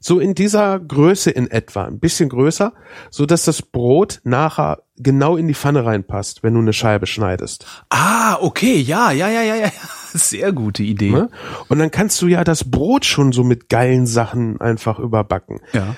[0.06, 2.74] So in dieser Größe in etwa, ein bisschen größer,
[3.10, 7.66] so dass das Brot nachher genau in die Pfanne reinpasst, wenn du eine Scheibe schneidest.
[7.89, 9.72] Ah, okay, ja, ja, ja, ja, ja.
[10.13, 11.12] Sehr gute Idee.
[11.12, 11.30] Ne?
[11.70, 15.62] Und dann kannst du ja das Brot schon so mit geilen Sachen einfach überbacken.
[15.72, 15.96] Ja.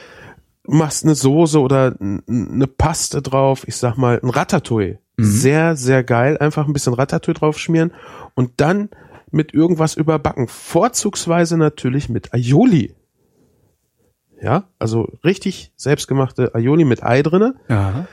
[0.68, 5.00] Machst eine Soße oder eine Paste drauf, ich sag mal ein Ratatouille.
[5.18, 6.38] Sehr, sehr geil.
[6.38, 7.92] Einfach ein bisschen Ratatouille drauf schmieren
[8.36, 8.90] und dann
[9.32, 10.48] mit irgendwas überbacken.
[10.48, 12.94] Vorzugsweise natürlich mit Aioli.
[14.46, 17.56] Ja, also richtig selbstgemachte Aioli mit Ei drinne.
[17.68, 18.06] Ja.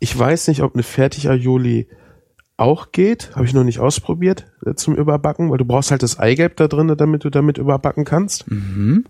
[0.00, 1.88] Ich weiß nicht, ob eine Fertig-Aioli
[2.58, 3.30] auch geht.
[3.34, 6.68] Habe ich noch nicht ausprobiert äh, zum Überbacken, weil du brauchst halt das Eigelb da
[6.68, 8.46] drin, damit du damit überbacken kannst.
[8.48, 9.04] Und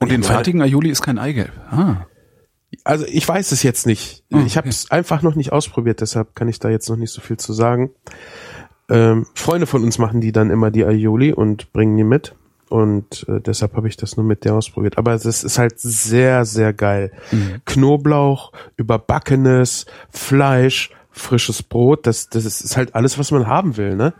[0.00, 1.52] den meine- fertigen Aioli ist kein Eigelb.
[1.70, 2.06] Ah.
[2.82, 4.24] Also ich weiß es jetzt nicht.
[4.32, 7.12] Ah, Ich habe es einfach noch nicht ausprobiert, deshalb kann ich da jetzt noch nicht
[7.12, 7.90] so viel zu sagen.
[8.90, 12.34] Ähm, Freunde von uns machen die dann immer die Aioli und bringen die mit.
[12.68, 14.98] Und äh, deshalb habe ich das nur mit der ausprobiert.
[14.98, 17.12] Aber das ist halt sehr, sehr geil.
[17.64, 24.14] Knoblauch, überbackenes Fleisch, frisches Brot, das, das ist halt alles, was man haben will, ne?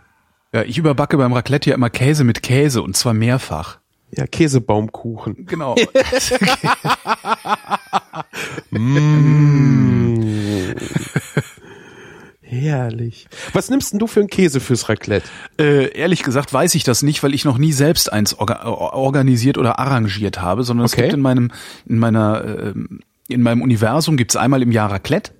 [0.53, 3.79] Ja, ich überbacke beim Raclette ja immer Käse mit Käse und zwar mehrfach.
[4.11, 5.45] Ja, Käsebaumkuchen.
[5.45, 5.75] Genau.
[12.55, 13.27] Herrlich.
[13.53, 15.27] Was nimmst denn du für einen Käse fürs Raclette?
[15.59, 19.57] Äh, ehrlich gesagt weiß ich das nicht, weil ich noch nie selbst eins orga organisiert
[19.57, 21.03] oder arrangiert habe, sondern es Okay.
[21.03, 21.51] gibt in meinem,
[21.87, 25.31] in meiner, ähm, in meinem Universum gibt's einmal im Jahr Raclette.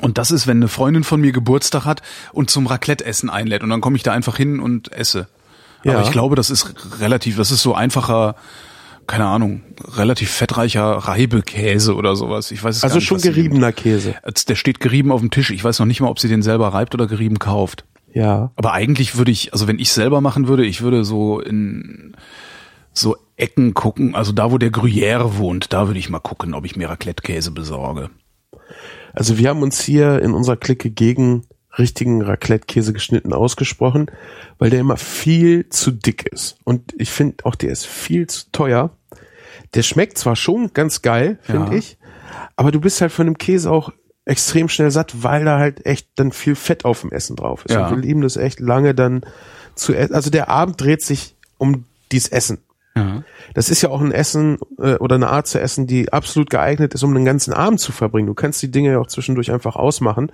[0.00, 3.62] Und das ist, wenn eine Freundin von mir Geburtstag hat und zum Raclette-Essen einlädt.
[3.62, 5.28] Und dann komme ich da einfach hin und esse.
[5.84, 5.92] Ja.
[5.92, 8.34] Aber ich glaube, das ist relativ, das ist so einfacher,
[9.06, 9.62] keine Ahnung,
[9.96, 12.50] relativ fettreicher Reibekäse oder sowas.
[12.50, 13.06] Ich weiß es Also nicht.
[13.06, 13.34] schon nimmt.
[13.34, 14.14] geriebener Käse.
[14.48, 15.50] Der steht gerieben auf dem Tisch.
[15.50, 17.84] Ich weiß noch nicht mal, ob sie den selber reibt oder gerieben kauft.
[18.12, 18.52] Ja.
[18.56, 22.16] Aber eigentlich würde ich, also wenn ich selber machen würde, ich würde so in
[22.92, 26.64] so Ecken gucken, also da, wo der Gruyère wohnt, da würde ich mal gucken, ob
[26.64, 28.10] ich mir Raclette-Käse besorge.
[29.12, 31.44] Also wir haben uns hier in unserer Clique gegen
[31.78, 34.10] richtigen Raclette-Käse geschnitten ausgesprochen,
[34.58, 36.56] weil der immer viel zu dick ist.
[36.64, 38.90] Und ich finde auch, der ist viel zu teuer.
[39.74, 41.78] Der schmeckt zwar schon ganz geil, finde Ja.
[41.78, 41.98] ich,
[42.56, 43.90] aber du bist halt von dem Käse auch
[44.24, 47.74] extrem schnell satt, weil da halt echt dann viel Fett auf dem Essen drauf ist.
[47.74, 47.86] Ja.
[47.88, 49.22] Und wir lieben das echt lange dann
[49.74, 50.14] zu essen.
[50.14, 52.58] Also der Abend dreht sich um dieses Essen.
[52.96, 53.24] Ja.
[53.54, 56.94] Das ist ja auch ein Essen äh, oder eine Art zu essen, die absolut geeignet
[56.94, 58.28] ist, um den ganzen Abend zu verbringen.
[58.28, 60.30] Du kannst die Dinge ja auch zwischendurch einfach ausmachen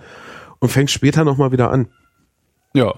[0.60, 1.88] und fängst später nochmal wieder an.
[2.72, 2.94] Ja.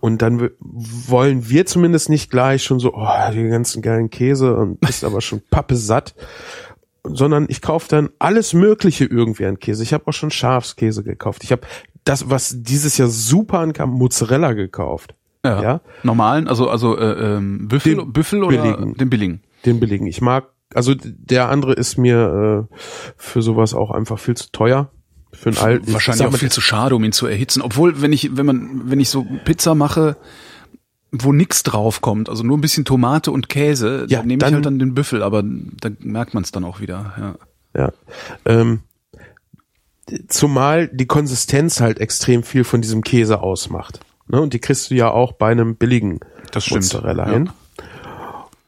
[0.00, 4.80] Und dann wollen wir zumindest nicht gleich schon so, oh, die ganzen geilen Käse und
[4.80, 6.14] bist aber schon pappe satt,
[7.02, 9.82] sondern ich kaufe dann alles Mögliche irgendwie an Käse.
[9.82, 11.44] Ich habe auch schon Schafskäse gekauft.
[11.44, 11.62] Ich habe
[12.04, 15.14] das, was dieses Jahr super ankam, Mozzarella gekauft.
[15.44, 15.62] Ja.
[15.62, 15.80] Ja.
[16.02, 18.94] Normalen, also also äh, ähm, Büffel, Den Büffel oder billigen.
[18.94, 19.42] den billigen.
[19.64, 20.06] Den billigen.
[20.06, 22.76] Ich mag, also der andere ist mir äh,
[23.16, 24.90] für sowas auch einfach viel zu teuer.
[25.32, 25.92] Für einen alten.
[25.92, 27.62] Wahrscheinlich auch viel zu schade, um ihn zu erhitzen.
[27.62, 30.16] Obwohl, wenn ich, wenn man, wenn ich so Pizza mache,
[31.12, 34.52] wo nix drauf kommt, also nur ein bisschen Tomate und Käse, Ja, dann nehme ich
[34.52, 37.14] halt dann den Büffel, aber da merkt man es dann auch wieder.
[37.18, 37.82] Ja.
[37.82, 37.92] Ja.
[38.44, 38.80] Ähm,
[40.28, 44.00] zumal die Konsistenz halt extrem viel von diesem Käse ausmacht.
[44.28, 44.40] Ne?
[44.40, 46.20] Und die kriegst du ja auch bei einem billigen
[46.52, 47.32] Das stimmt, Mozzarella ja.
[47.32, 47.50] hin.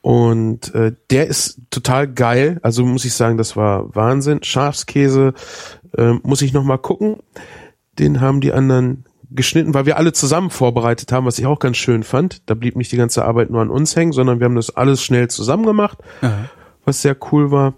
[0.00, 2.60] Und äh, der ist total geil.
[2.62, 4.42] Also muss ich sagen, das war Wahnsinn.
[4.42, 5.34] Schafskäse
[5.96, 7.16] äh, muss ich noch mal gucken.
[7.98, 11.76] Den haben die anderen geschnitten, weil wir alle zusammen vorbereitet haben, was ich auch ganz
[11.76, 12.48] schön fand.
[12.48, 15.02] Da blieb nicht die ganze Arbeit nur an uns hängen, sondern wir haben das alles
[15.02, 15.98] schnell zusammen gemacht,
[16.84, 17.74] was sehr cool war.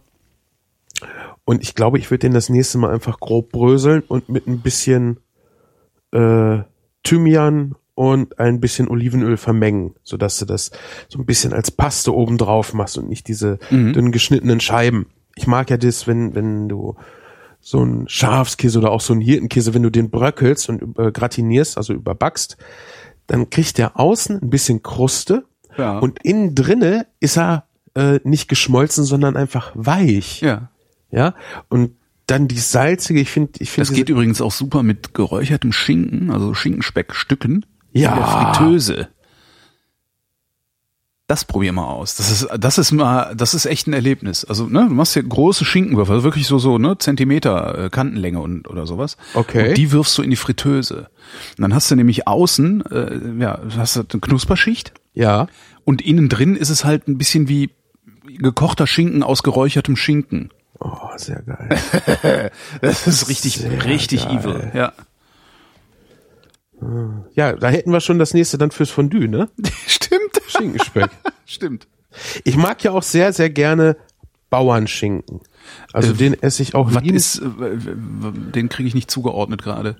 [1.44, 4.60] Und ich glaube, ich würde den das nächste Mal einfach grob bröseln und mit ein
[4.60, 5.18] bisschen
[6.12, 6.58] äh,
[7.02, 10.70] Thymian und ein bisschen Olivenöl vermengen, sodass du das
[11.08, 13.58] so ein bisschen als Paste oben drauf machst und nicht diese
[13.92, 15.06] dünnen geschnittenen Scheiben.
[15.34, 16.94] Ich mag ja das, wenn, wenn du
[17.60, 21.76] so ein Schafskäse oder auch so ein Hirtenkäse, wenn du den bröckelst und äh, gratinierst,
[21.76, 22.56] also überbackst,
[23.26, 25.44] dann kriegt der außen ein bisschen Kruste
[25.76, 25.98] Ja.
[25.98, 30.40] und innen drinne ist er äh, nicht geschmolzen, sondern einfach weich.
[30.40, 30.70] Ja.
[31.10, 31.34] Ja,
[31.68, 31.92] und
[32.26, 36.30] dann die salzige, ich finde, ich finde Das geht übrigens auch super mit geräuchertem Schinken,
[36.30, 38.10] also Schinkenspeckstücken Ja.
[38.10, 39.08] in der Fritteuse.
[41.30, 42.16] Das probier mal aus.
[42.16, 44.44] Das ist, das ist mal, das ist echt ein Erlebnis.
[44.44, 48.40] Also, ne, du machst hier große Schinkenwürfel, also wirklich so, so, ne, Zentimeter äh, Kantenlänge
[48.40, 49.16] und, oder sowas.
[49.34, 49.68] Okay.
[49.68, 51.08] Und die wirfst du in die Fritteuse.
[51.56, 55.46] Und dann hast du nämlich außen, äh, ja, hast du eine Knusperschicht ja,
[55.84, 57.70] und innen drin ist es halt ein bisschen wie
[58.26, 60.50] gekochter Schinken aus geräuchertem Schinken.
[60.80, 62.50] oh, sehr geil.
[62.80, 64.38] Das ist richtig, Sehr richtig geil.
[64.40, 64.94] evil, ja.
[67.34, 69.48] Ja, da hätten wir schon das nächste dann fürs Fondue, ne?
[69.86, 70.40] Stimmt.
[70.48, 71.10] Schinkenspeck.
[71.46, 71.86] Stimmt.
[72.44, 73.96] Ich mag ja auch sehr, sehr gerne
[74.50, 75.40] Bauernschinken.
[75.92, 77.16] Also Äh, den esse ich auch Was liebend.
[77.16, 77.76] ist, äh,
[78.52, 79.96] den kriege ich nicht zugeordnet gerade.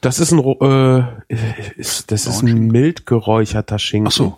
[0.00, 1.04] Das ist ein, äh,
[1.76, 4.08] ist, das ist ein mild geräucherter Schinken.
[4.08, 4.36] Ach so.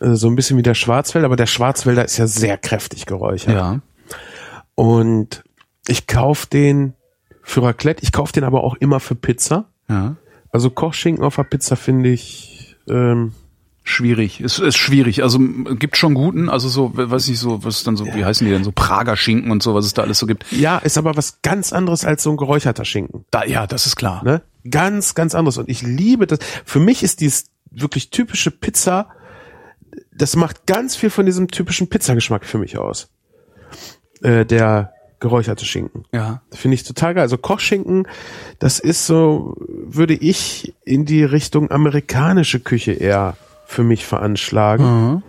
[0.00, 3.54] Äh, So ein bisschen wie der Schwarzwälder, aber der Schwarzwälder ist ja sehr kräftig geräuchert.
[3.54, 3.80] Ja.
[4.74, 5.44] Und
[5.86, 6.94] ich kauf den
[7.42, 9.66] für Raclette, ich kauf den aber auch immer für Pizza.
[9.88, 10.16] Ja.
[10.52, 13.32] Also Kochschinken auf der Pizza finde ich, ähm,
[13.82, 14.40] Schwierig.
[14.40, 15.22] Es ist schwierig.
[15.22, 18.24] Also gibt schon guten, also so, we- weiß ich so, was ist dann so, wie
[18.24, 20.44] heißen die denn, so Prager Schinken und so, was es da alles so gibt.
[20.52, 23.24] ja, ist aber was ganz anderes als so ein geräucherter Schinken.
[23.30, 24.22] Da, ja, das ist klar.
[24.22, 24.42] Ne?
[24.70, 25.56] Ganz, ganz anderes.
[25.58, 26.38] Und ich liebe das.
[26.64, 29.08] Für mich ist dieses wirklich typische Pizza,
[30.12, 33.08] das macht ganz viel von diesem typischen Pizzageschmack für mich aus.
[34.22, 36.04] Äh, der geräucherte Schinken.
[36.12, 36.42] Ja.
[36.50, 37.22] Finde ich total geil.
[37.22, 38.06] Also Kochschinken,
[38.58, 44.86] das ist so, würde ich in die Richtung amerikanische Küche eher für mich veranschlagen.
[44.86, 45.22] Mhm.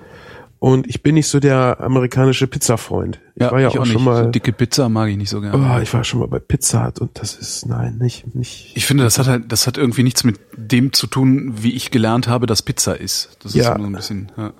[0.59, 3.19] Und ich bin nicht so der amerikanische Pizzafreund.
[3.35, 5.29] Ich Ja, war ja ich auch, auch schon mal, So dicke Pizza mag ich nicht
[5.31, 5.57] so gerne.
[5.57, 8.71] oh, ich war schon mal bei Pizza Hut und das ist, nein, nicht, nicht.
[8.75, 11.89] Ich finde, das hat halt, das hat irgendwie nichts mit dem zu tun, wie ich
[11.89, 13.37] gelernt habe, dass Pizza ist.
[13.43, 13.71] Das Ja.
[13.71, 14.53] ist nur ein bisschen, ja.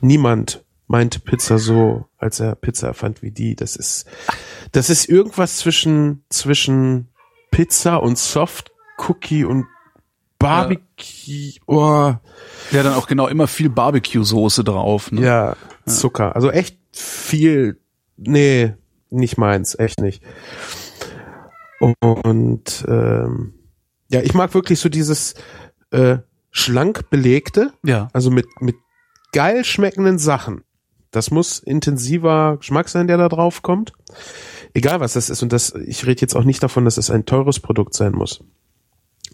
[0.00, 3.54] niemand meinte Pizza so, als er Pizza erfand wie die.
[3.56, 4.06] Das ist,
[4.72, 7.08] das ist irgendwas zwischen, zwischen
[7.50, 8.72] Pizza und Soft
[9.08, 9.66] Cookie und
[10.38, 11.52] Barbecue.
[11.66, 12.14] Oh,
[12.72, 15.12] Ja, dann auch genau immer viel Barbecue-Soße drauf.
[15.12, 15.22] Ne?
[15.22, 16.34] ja, Zucker.
[16.34, 17.80] Also echt viel.
[18.16, 18.74] Nee,
[19.10, 20.22] nicht meins, echt nicht.
[21.80, 23.54] Und ähm,
[24.08, 25.34] ja, ich mag wirklich so dieses
[25.90, 26.18] äh,
[26.50, 28.08] schlank belegte, Ja.
[28.12, 28.76] also mit, mit
[29.32, 30.62] geil schmeckenden Sachen.
[31.12, 33.92] Das muss intensiver Geschmack sein, der da drauf kommt.
[34.74, 35.42] Egal was das ist.
[35.42, 38.42] Und das, ich rede jetzt auch nicht davon, dass es ein teures Produkt sein muss.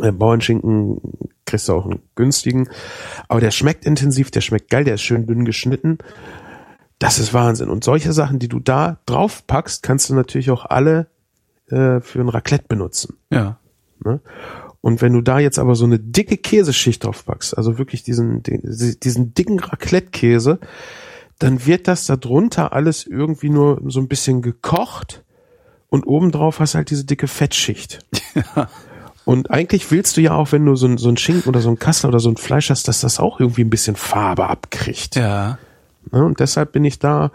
[0.00, 1.00] Äh, Bauernschinken
[1.46, 2.68] kriegst du auch einen günstigen.
[3.28, 5.98] Aber der schmeckt intensiv, der schmeckt geil, der ist schön dünn geschnitten.
[6.98, 7.70] Das ist Wahnsinn.
[7.70, 11.06] Und solche Sachen, die du da drauf packst, kannst du natürlich auch alle
[11.68, 13.16] äh, für ein Raclette benutzen.
[13.30, 13.60] Ja.
[14.04, 14.20] Ne?
[14.80, 18.42] Und wenn du da jetzt aber so eine dicke Käseschicht drauf packst, also wirklich diesen,
[18.42, 20.58] diesen dicken Raclette-Käse,
[21.38, 25.22] dann wird das da drunter alles irgendwie nur so ein bisschen gekocht
[25.88, 28.00] und obendrauf hast halt diese dicke Fettschicht.
[29.24, 31.68] Und eigentlich willst du ja auch, wenn du so ein, so ein Schinken oder so
[31.68, 35.16] ein Kassler oder so ein Fleisch hast, dass das auch irgendwie ein bisschen Farbe abkriegt.
[35.16, 35.58] Ja.
[36.10, 36.24] Ne?
[36.24, 37.30] Und deshalb bin ich da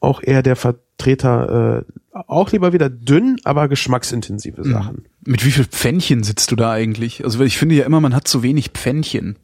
[0.00, 5.04] auch eher der Vertreter, äh, auch lieber wieder dünn, aber geschmacksintensive Sachen.
[5.26, 7.22] Mit wie viel Pfännchen sitzt du da eigentlich?
[7.22, 9.36] Also ich finde ja immer, man hat zu wenig Pfännchen.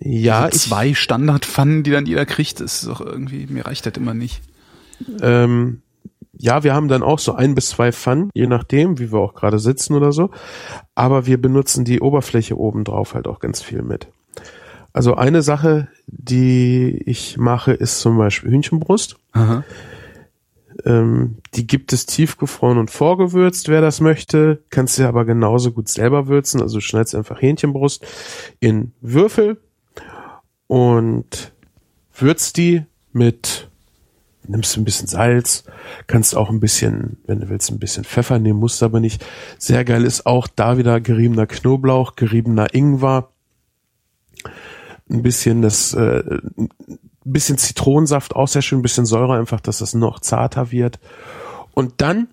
[0.00, 4.14] Ja, So zwei Standardpfannen, die dann jeder kriegt, ist doch irgendwie, mir reicht das immer
[4.14, 4.42] nicht.
[5.20, 5.82] Ähm,
[6.38, 9.34] ja, wir haben dann auch so ein bis zwei Pfannen, je nachdem, wie wir auch
[9.34, 10.30] gerade sitzen oder so.
[10.94, 14.08] Aber wir benutzen die Oberfläche oben drauf halt auch ganz viel mit.
[14.92, 19.16] Also eine Sache, die ich mache, ist zum Beispiel Hühnchenbrust.
[20.84, 24.62] Ähm, die gibt es tiefgefroren und vorgewürzt, wer das möchte.
[24.70, 26.60] Kannst du aber genauso gut selber würzen.
[26.60, 28.06] Also schneidest einfach Hähnchenbrust
[28.60, 29.58] in Würfel
[30.66, 31.52] und
[32.14, 33.68] würzt die mit,
[34.46, 35.64] nimmst ein bisschen Salz,
[36.06, 39.24] kannst auch ein bisschen, wenn du willst, ein bisschen Pfeffer nehmen, musst aber nicht.
[39.58, 43.30] Sehr geil ist auch da wieder geriebener Knoblauch, geriebener Ingwer,
[45.08, 46.22] ein bisschen das, äh,
[46.58, 46.68] ein
[47.24, 50.98] bisschen Zitronensaft, auch sehr schön, ein bisschen Säure einfach, dass das noch zarter wird.
[51.74, 52.28] Und dann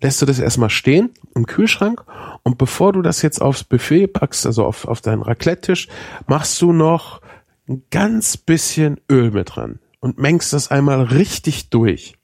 [0.00, 2.04] lässt du das erstmal stehen im Kühlschrank
[2.42, 5.88] und bevor du das jetzt aufs Buffet packst, also auf, auf deinen Raclette-Tisch,
[6.26, 7.22] machst du noch
[7.68, 12.14] ein ganz bisschen Öl mit dran und mengst das einmal richtig durch.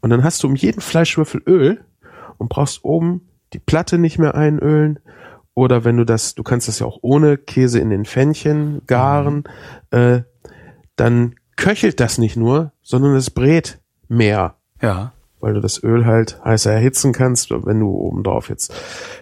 [0.00, 1.84] Und dann hast du um jeden Fleischwürfel Öl
[2.36, 4.98] und brauchst oben die Platte nicht mehr einölen.
[5.54, 9.44] Oder wenn du das, du kannst das ja auch ohne Käse in den Pfännchen garen,
[9.90, 10.20] äh,
[10.96, 14.56] dann köchelt das nicht nur, sondern es brät mehr.
[14.80, 15.12] Ja.
[15.40, 17.50] weil du das Öl halt heißer erhitzen kannst.
[17.50, 18.72] Wenn du oben drauf jetzt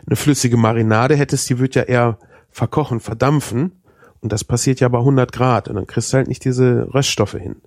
[0.06, 2.18] eine flüssige Marinade hättest, die wird ja eher
[2.50, 3.82] verkochen, verdampfen.
[4.26, 5.68] Und das passiert ja bei 100 Grad.
[5.68, 7.62] Und dann kriegst du halt nicht diese Röststoffe hin.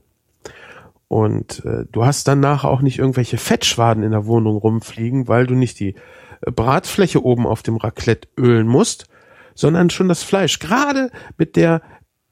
[1.07, 5.55] Und äh, du hast danach auch nicht irgendwelche Fettschwaden in der Wohnung rumfliegen, weil du
[5.55, 5.95] nicht die
[6.41, 9.07] äh, Bratfläche oben auf dem Raclette ölen musst,
[9.55, 10.59] sondern schon das Fleisch.
[10.59, 11.81] Gerade mit der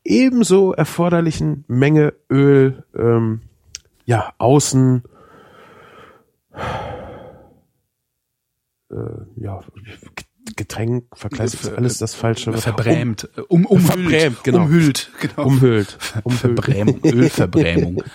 [0.03, 3.43] ebenso erforderlichen Menge Öl, ähm,
[4.03, 5.03] ja, außen,
[8.91, 8.95] äh,
[9.37, 9.61] ja,
[10.55, 12.53] Getränk, verkleidet ist alles das falsche.
[12.53, 14.63] Verbrämt, um, umhüllt, verbrämt, genau.
[14.63, 15.47] umhüllt, genau.
[15.47, 15.97] Umhüllt.
[16.23, 16.39] umhüllt.
[16.39, 18.03] Verbrämung, Ölverbrämung.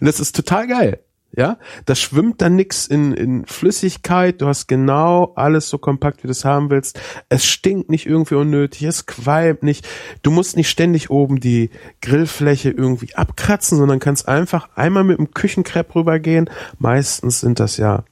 [0.00, 1.00] Und das ist total geil.
[1.36, 4.40] Ja, da schwimmt dann nix in, in Flüssigkeit.
[4.40, 6.98] Du hast genau alles so kompakt, wie du es haben willst.
[7.28, 8.82] Es stinkt nicht irgendwie unnötig.
[8.84, 9.86] Es qualmt nicht.
[10.22, 15.32] Du musst nicht ständig oben die Grillfläche irgendwie abkratzen, sondern kannst einfach einmal mit dem
[15.32, 16.48] Küchenkrepp rübergehen.
[16.78, 18.04] Meistens sind das ja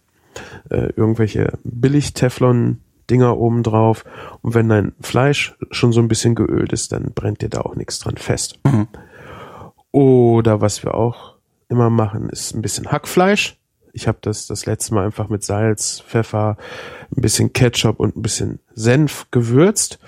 [0.71, 4.05] äh, irgendwelche Billig-Teflon-Dinger oben drauf.
[4.43, 7.75] Und wenn dein Fleisch schon so ein bisschen geölt ist, dann brennt dir da auch
[7.75, 8.59] nichts dran fest.
[8.65, 8.89] Mhm.
[9.93, 11.35] Oder was wir auch
[11.69, 13.59] immer machen, ist ein bisschen Hackfleisch.
[13.93, 16.59] Ich habe das das letzte Mal einfach mit Salz, Pfeffer,
[17.17, 19.99] ein bisschen Ketchup und ein bisschen Senf gewürzt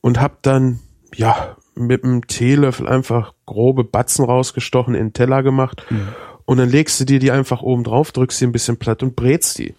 [0.00, 0.78] und habe dann
[1.16, 6.08] ja mit einem Teelöffel einfach grobe Batzen rausgestochen in den Teller gemacht Mhm.
[6.44, 9.16] Und dann legst du dir die einfach oben drauf, drückst sie ein bisschen platt und
[9.16, 9.74] brätst die.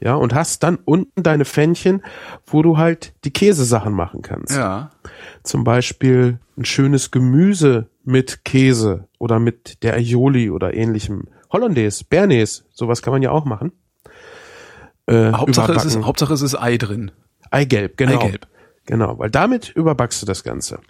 [0.00, 2.02] Ja, und hast dann unten deine Pfännchen,
[2.46, 4.56] wo du halt die Käsesachen machen kannst.
[4.56, 4.90] Ja.
[5.44, 11.28] Zum Beispiel ein schönes Gemüse mit Käse oder mit der Aioli oder ähnlichem.
[11.50, 13.70] Hollandaise, Bernays, sowas kann man ja auch machen.
[15.06, 16.02] Äh, Hauptsache es, ist.
[16.02, 17.12] Hauptsache es ist Ei drin.
[17.52, 18.20] Eigelb, genau.
[18.20, 18.48] Eigelb.
[18.86, 20.80] Genau, weil damit überbackst du das Ganze.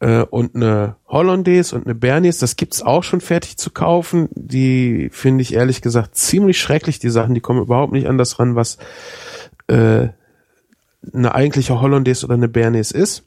[0.00, 4.28] Äh, und eine Hollandaise und eine Bernays, das gibt's auch schon fertig zu kaufen.
[4.32, 7.34] Die finde ich ehrlich gesagt ziemlich schrecklich, die Sachen.
[7.34, 8.78] Die kommen überhaupt nicht an das ran, was
[9.68, 10.08] äh,
[11.12, 13.24] eine eigentliche Hollandaise oder eine Bernays ist.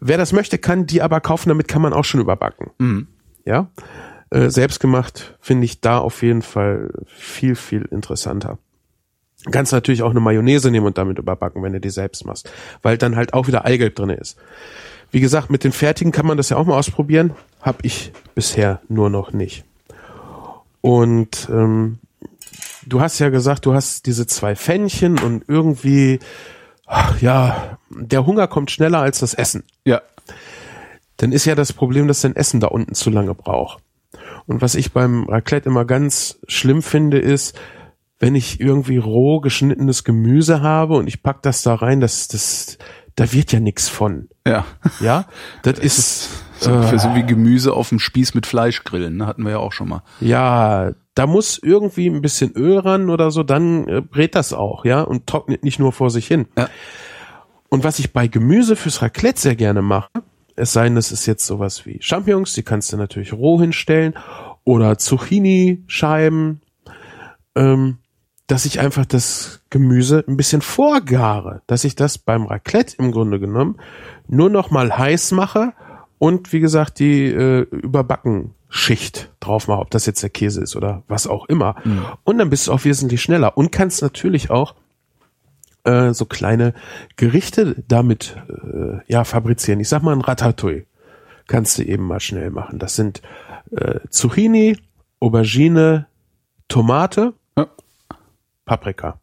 [0.00, 2.70] Wer das möchte, kann die aber kaufen, damit kann man auch schon überbacken.
[2.78, 3.06] Mhm.
[3.44, 3.70] Ja,
[4.30, 8.58] äh, selbstgemacht finde ich da auf jeden Fall viel, viel interessanter.
[9.50, 12.50] Kannst natürlich auch eine Mayonnaise nehmen und damit überbacken, wenn du die selbst machst,
[12.82, 14.38] weil dann halt auch wieder Eigelb drin ist.
[15.10, 17.34] Wie gesagt, mit den fertigen kann man das ja auch mal ausprobieren.
[17.60, 19.64] Hab ich bisher nur noch nicht.
[20.80, 21.98] Und ähm,
[22.86, 26.20] du hast ja gesagt, du hast diese zwei Pfännchen und irgendwie,
[26.86, 30.00] ach, ja, der Hunger kommt schneller als das Essen Ja.
[31.18, 33.82] dann ist ja das Problem, dass dein Essen da unten zu lange braucht.
[34.46, 37.58] Und was ich beim Raclette immer ganz schlimm finde, ist,
[38.18, 42.78] wenn ich irgendwie roh geschnittenes Gemüse habe und ich pack das da rein, das, das,
[43.20, 44.30] da wird ja nix von.
[44.46, 44.64] Ja.
[44.98, 45.26] Ja,
[45.62, 49.26] das ist, So, für so wie Gemüse auf dem Spieß mit Fleisch grillen, ne?
[49.26, 50.02] hatten wir ja auch schon mal.
[50.20, 54.86] ja, da muss irgendwie ein bisschen Öl ran oder so, dann äh, brät das auch,
[54.86, 56.46] ja, und trocknet nicht nur vor sich hin.
[56.56, 56.70] Ja.
[57.68, 60.08] Und was ich bei Gemüse fürs Raclette sehr gerne mache,
[60.56, 64.14] es sei denn, das ist jetzt sowas wie Champignons, die kannst du natürlich roh hinstellen
[64.64, 66.62] oder Zucchini-Scheiben,
[67.54, 67.98] ähm,
[68.50, 73.38] dass ich einfach das Gemüse ein bisschen vorgare, dass ich das beim Raclette im Grunde
[73.38, 73.76] genommen
[74.26, 75.72] nur noch mal heiß mache
[76.18, 81.02] und wie gesagt die äh, Überbackenschicht drauf mache, ob das jetzt der Käse ist oder
[81.08, 81.76] was auch immer.
[82.24, 84.74] Und dann bist du auch wesentlich schneller und kannst natürlich auch
[85.84, 86.74] äh, so kleine
[87.16, 89.80] Gerichte damit äh, ja fabrizieren.
[89.80, 90.86] Ich sag mal ein Ratatouille
[91.50, 92.78] kannst du eben mal schnell machen.
[92.78, 93.22] Das sind
[93.72, 94.76] äh, Zucchini,
[95.18, 96.06] Aubergine,
[96.68, 97.34] Tomate.
[98.70, 99.18] Paprika.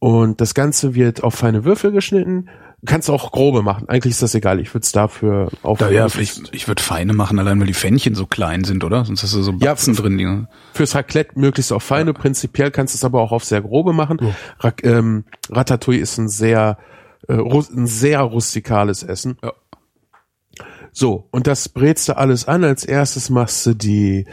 [0.00, 2.48] Und das Ganze wird auf feine Würfel geschnitten.
[2.84, 3.88] Kannst du auch grobe machen.
[3.88, 4.58] Eigentlich ist das egal.
[4.58, 7.74] Ich würde es dafür auf Da, ja, vielleicht, ich würde feine machen, allein weil die
[7.74, 9.04] Pfännchen so klein sind, oder?
[9.04, 10.18] Sonst hast du so Ja, Batzen drin.
[10.18, 12.14] Die, fürs Raclette möglichst auf feine.
[12.14, 14.18] Prinzipiell kannst du es aber auch auf sehr grobe machen.
[14.58, 16.78] Rac ähm, Ratatouille ist ein sehr
[17.28, 19.38] äh, ein sehr rustikales Essen.
[19.40, 19.52] Ja.
[20.90, 22.64] So, und das brätst du alles an.
[22.64, 24.26] Als erstes machst du die,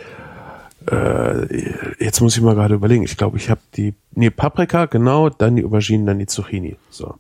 [0.92, 5.30] äh, jetzt muss ich mal gerade überlegen, ich glaube, ich habe die, nee, Paprika, genau,
[5.30, 6.78] dann die Auberginen, dann die Zucchini.
[6.90, 7.16] So.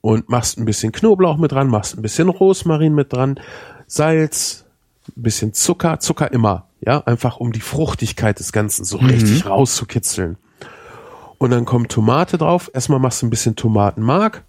[0.00, 3.40] Und machst ein bisschen Knoblauch mit dran, machst ein bisschen Rosmarin mit dran,
[3.86, 4.64] Salz,
[5.16, 10.36] ein bisschen Zucker, Zucker immer, ja, einfach um die Fruchtigkeit des Ganzen so richtig rauszukitzeln.
[11.38, 12.70] Und dann kommt Tomate drauf.
[12.74, 14.44] Erstmal machst du ein bisschen Tomatenmark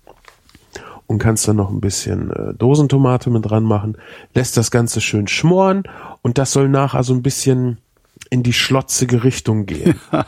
[1.05, 3.97] und kannst dann noch ein bisschen äh, Dosentomate mit dran machen.
[4.33, 5.83] Lässt das Ganze schön schmoren
[6.21, 7.77] und das soll nachher so ein bisschen
[8.29, 9.99] in die schlotzige Richtung gehen.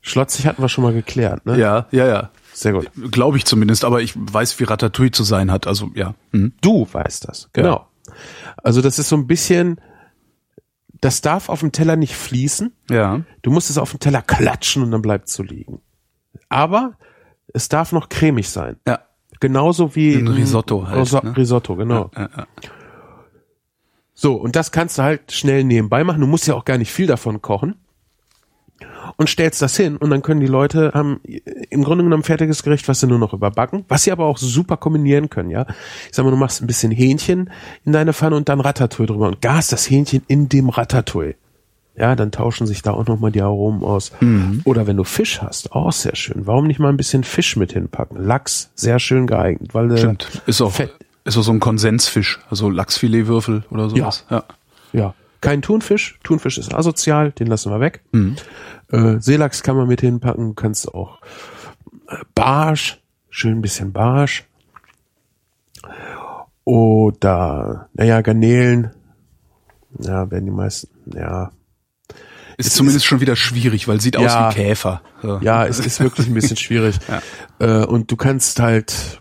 [0.00, 1.58] Schlotzig hatten wir schon mal geklärt, ne?
[1.58, 2.30] ja, ja, ja.
[2.54, 2.90] Sehr gut.
[3.10, 5.66] Glaube ich zumindest, aber ich weiß, wie Ratatouille zu sein hat.
[5.66, 6.14] Also ja.
[6.32, 6.54] Mhm.
[6.60, 7.88] Du weißt das, genau.
[8.62, 9.80] Also das ist so ein bisschen
[11.00, 12.72] das darf auf dem Teller nicht fließen.
[12.90, 13.20] Ja.
[13.42, 15.80] Du musst es auf dem Teller klatschen und dann bleibt es so liegen.
[16.48, 16.94] Aber
[17.52, 18.76] es darf noch cremig sein.
[18.86, 19.00] Ja.
[19.40, 21.36] Genauso wie Ein Risotto halt, Riso ne?
[21.36, 22.10] Risotto, genau.
[22.16, 22.46] Ja, ja.
[24.18, 26.22] So, und das kannst du halt schnell nebenbei machen.
[26.22, 27.76] Du musst ja auch gar nicht viel davon kochen.
[29.16, 32.62] Und stellst das hin und dann können die Leute haben im Grunde genommen ein fertiges
[32.62, 35.64] Gericht, was sie nur noch überbacken, was sie aber auch super kombinieren können, ja.
[36.08, 37.50] Ich sag mal, du machst ein bisschen Hähnchen
[37.84, 41.36] in deine Pfanne und dann Ratatouille drüber und gas das Hähnchen in dem Ratatouille.
[41.96, 44.12] Ja, dann tauschen sich da auch nochmal die Aromen aus.
[44.64, 46.46] Oder wenn du Fisch hast, auch sehr schön.
[46.46, 48.22] Warum nicht mal ein bisschen Fisch mit hinpacken?
[48.22, 50.42] Lachs, sehr schön geeignet, weil der Stimmt.
[50.46, 50.92] Ist auch, Fett,
[51.26, 54.24] ist auch so ein Konsensfisch, also Lachsfiletwürfel oder sowas.
[54.30, 54.44] Ja.
[54.92, 55.14] Ja.
[55.40, 56.18] Kein Thunfisch.
[56.24, 58.02] Thunfisch ist asozial, den lassen wir weg.
[58.12, 58.36] Mhm.
[58.90, 61.20] Äh, Seelachs kann man mit hinpacken, kannst auch
[62.08, 64.44] äh, Barsch, schön ein bisschen Barsch.
[66.64, 68.90] Oder, naja, Garnelen.
[70.00, 71.50] Ja, werden die meisten, ja.
[72.58, 74.48] Ist zumindest schon wieder schwierig, weil sieht Ja.
[74.48, 75.02] aus wie Käfer.
[75.22, 75.38] So.
[75.42, 76.98] Ja, es ist wirklich ein bisschen schwierig.
[77.58, 79.20] Äh, und du kannst halt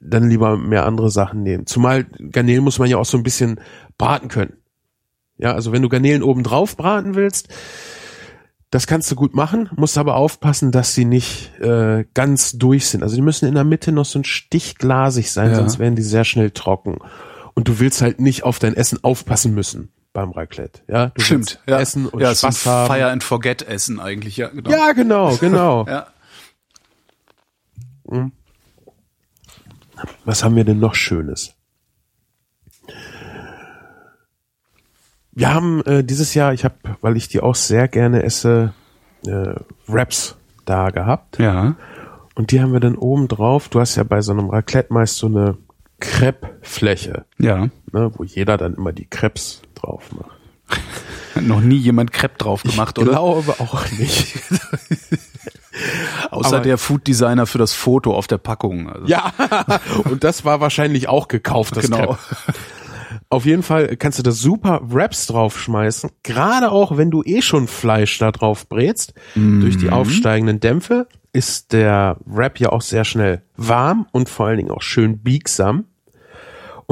[0.00, 1.66] dann lieber mehr andere Sachen nehmen.
[1.66, 3.60] Zumal Garnelen muss man ja auch so ein bisschen
[3.98, 4.54] braten können.
[5.38, 7.48] Ja, also wenn du Garnelen oben drauf braten willst,
[8.70, 13.02] das kannst du gut machen, musst aber aufpassen, dass sie nicht äh, ganz durch sind.
[13.02, 15.56] Also die müssen in der Mitte noch so ein Stich glasig sein, Ja.
[15.56, 16.98] sonst werden die sehr schnell trocken.
[17.54, 20.80] Und du willst halt nicht auf dein Essen aufpassen müssen beim Raclette.
[20.88, 21.60] Ja, du Stimmt.
[21.66, 21.80] Ja.
[21.80, 22.86] Essen und ja, es ist ein Spaß haben.
[22.94, 24.70] Fire and Forget Essen eigentlich, ja, genau.
[24.70, 25.86] Ja, genau, genau.
[25.86, 26.06] Ja.
[30.24, 31.54] Was haben wir denn noch Schönes?
[35.32, 38.74] Wir haben äh, dieses Jahr, ich habe, weil ich die auch sehr gerne esse,
[39.26, 39.54] äh,
[39.86, 40.36] Wraps
[40.66, 41.38] da gehabt.
[41.38, 41.76] Ja.
[42.34, 43.68] Und die haben wir dann oben drauf.
[43.68, 45.56] Du hast ja bei so einem Raclette meist so eine
[46.00, 47.68] Crepe-Fläche, Ja.
[47.92, 50.38] ne, wo jeder dann immer die Crepes drauf macht.
[51.34, 53.12] Hat noch nie jemand Crepe drauf gemacht, Ich oder?
[53.12, 54.36] glaube auch nicht.
[56.30, 58.90] Außer aber- der Food Designer für das Foto auf der Packung.
[58.90, 59.06] Also.
[59.06, 59.32] Ja,
[60.10, 61.98] und das war wahrscheinlich auch gekauft, das Genau.
[62.16, 62.18] Crepe.
[63.28, 67.66] Auf jeden Fall kannst du da super Wraps draufschmeißen, gerade auch wenn du eh schon
[67.66, 69.14] Fleisch da drauf brätst.
[69.34, 74.58] Durch die aufsteigenden Dämpfe ist der Wrap ja auch sehr schnell warm und vor allen
[74.58, 75.84] Dingen auch schön biegsam.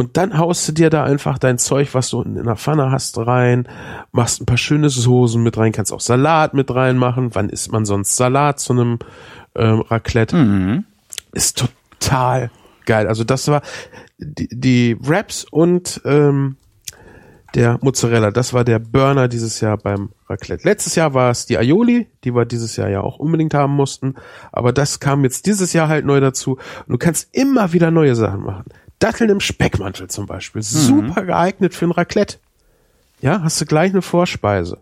[0.00, 2.90] Und dann haust du dir da einfach dein Zeug, was du unten in der Pfanne
[2.90, 3.68] hast, rein,
[4.12, 7.34] machst ein paar schöne Soßen mit rein, kannst auch Salat mit reinmachen.
[7.34, 8.98] Wann isst man sonst Salat zu einem
[9.54, 10.38] ähm, Raclette?
[11.32, 11.58] Ist
[11.98, 12.50] total
[12.86, 13.08] geil.
[13.08, 13.60] Also das war
[14.16, 16.56] die, die Wraps und ähm,
[17.54, 18.30] der Mozzarella.
[18.30, 20.66] Das war der Burner dieses Jahr beim Raclette.
[20.66, 24.14] Letztes Jahr war es die Aioli, die wir dieses Jahr ja auch unbedingt haben mussten.
[24.50, 26.52] Aber das kam jetzt dieses Jahr halt neu dazu.
[26.86, 28.64] Und du kannst immer wieder neue Sachen machen.
[29.00, 30.62] Datteln im Speckmantel zum Beispiel.
[30.62, 32.38] Super geeignet für ein Raclette.
[33.20, 34.78] Ja, hast du gleich eine Vorspeise.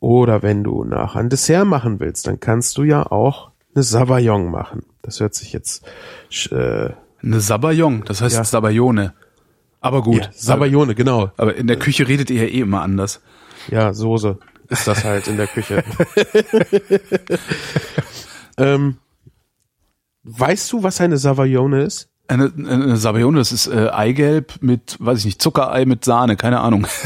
[0.00, 4.50] Oder wenn du nachher ein Dessert machen willst, dann kannst du ja auch eine Savaillon
[4.50, 4.84] machen.
[5.02, 5.84] Das hört sich jetzt
[6.50, 6.90] äh,
[7.22, 8.44] Eine Sabayong, das heißt Ja.
[8.44, 9.14] Sabayone.
[9.80, 10.22] Aber gut.
[10.24, 11.30] ja, Savaillone, genau.
[11.36, 13.20] Aber in der Küche redet ihr ja eh immer anders.
[13.68, 14.38] Ja, Soße
[14.68, 15.82] ist das halt in der Küche.
[18.58, 18.98] ähm,
[20.24, 22.08] weißt du, was eine Savaillone ist?
[22.28, 26.60] Eine, eine Sabayone, das ist äh, Eigelb mit, weiß ich nicht, Zuckerei mit Sahne, keine
[26.60, 26.86] Ahnung.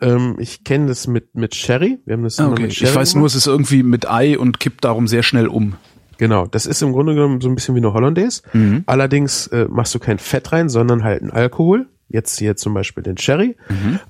[0.00, 1.98] Ähm, ich kenne das mit mit Sherry.
[2.04, 2.62] Wir haben das immer okay.
[2.62, 5.48] mit Sherry Ich weiß nur, es ist irgendwie mit Ei und kippt darum sehr schnell
[5.48, 5.74] um.
[6.18, 8.42] Genau, das ist im Grunde genommen so ein bisschen wie eine Hollandaise.
[8.86, 11.88] Allerdings äh, machst du kein Fett rein, sondern halt einen Alkohol.
[12.08, 13.56] Jetzt hier zum Beispiel den Sherry.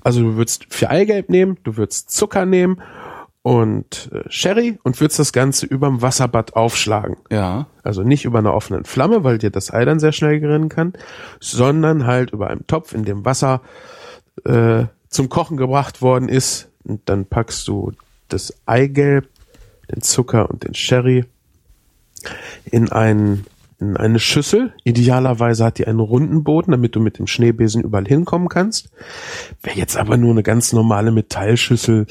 [0.01, 2.81] Also du würdest für Eigelb nehmen, du würdest Zucker nehmen
[3.49, 7.17] und äh, Sherry und würdest das Ganze überm Wasserbad aufschlagen.
[7.31, 7.65] Ja.
[7.81, 10.93] Also nicht über einer offenen Flamme, weil dir das Ei dann sehr schnell gerinnen kann,
[11.39, 13.63] sondern halt über einem Topf, in dem Wasser
[14.45, 16.69] äh, zum Kochen gebracht worden ist.
[16.83, 17.91] Und dann packst du
[18.27, 19.27] das Eigelb,
[19.91, 21.25] den Zucker und den Sherry
[22.65, 23.47] in, ein,
[23.79, 24.73] in eine Schüssel.
[24.83, 28.91] Idealerweise hat die einen runden Boden, damit du mit dem Schneebesen überall hinkommen kannst.
[29.63, 32.05] Wer jetzt aber nur eine ganz normale Metallschüssel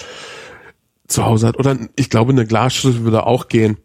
[1.09, 3.79] zu Hause hat, oder ich glaube, eine Glasschüssel würde auch gehen,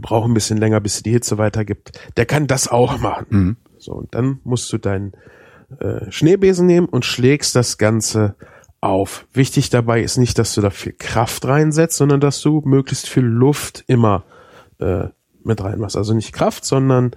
[0.00, 1.92] braucht ein bisschen länger, bis sie die Hitze weitergibt.
[2.16, 3.56] Der kann das auch machen.
[3.78, 5.12] So, und dann musst du deinen
[5.80, 8.34] äh, Schneebesen nehmen und schlägst das Ganze
[8.80, 9.26] auf.
[9.32, 13.24] Wichtig dabei ist nicht, dass du da viel Kraft reinsetzt, sondern dass du möglichst viel
[13.24, 14.24] Luft immer
[14.80, 15.04] äh,
[15.44, 15.96] mit reinmachst.
[15.96, 17.12] Also nicht Kraft, sondern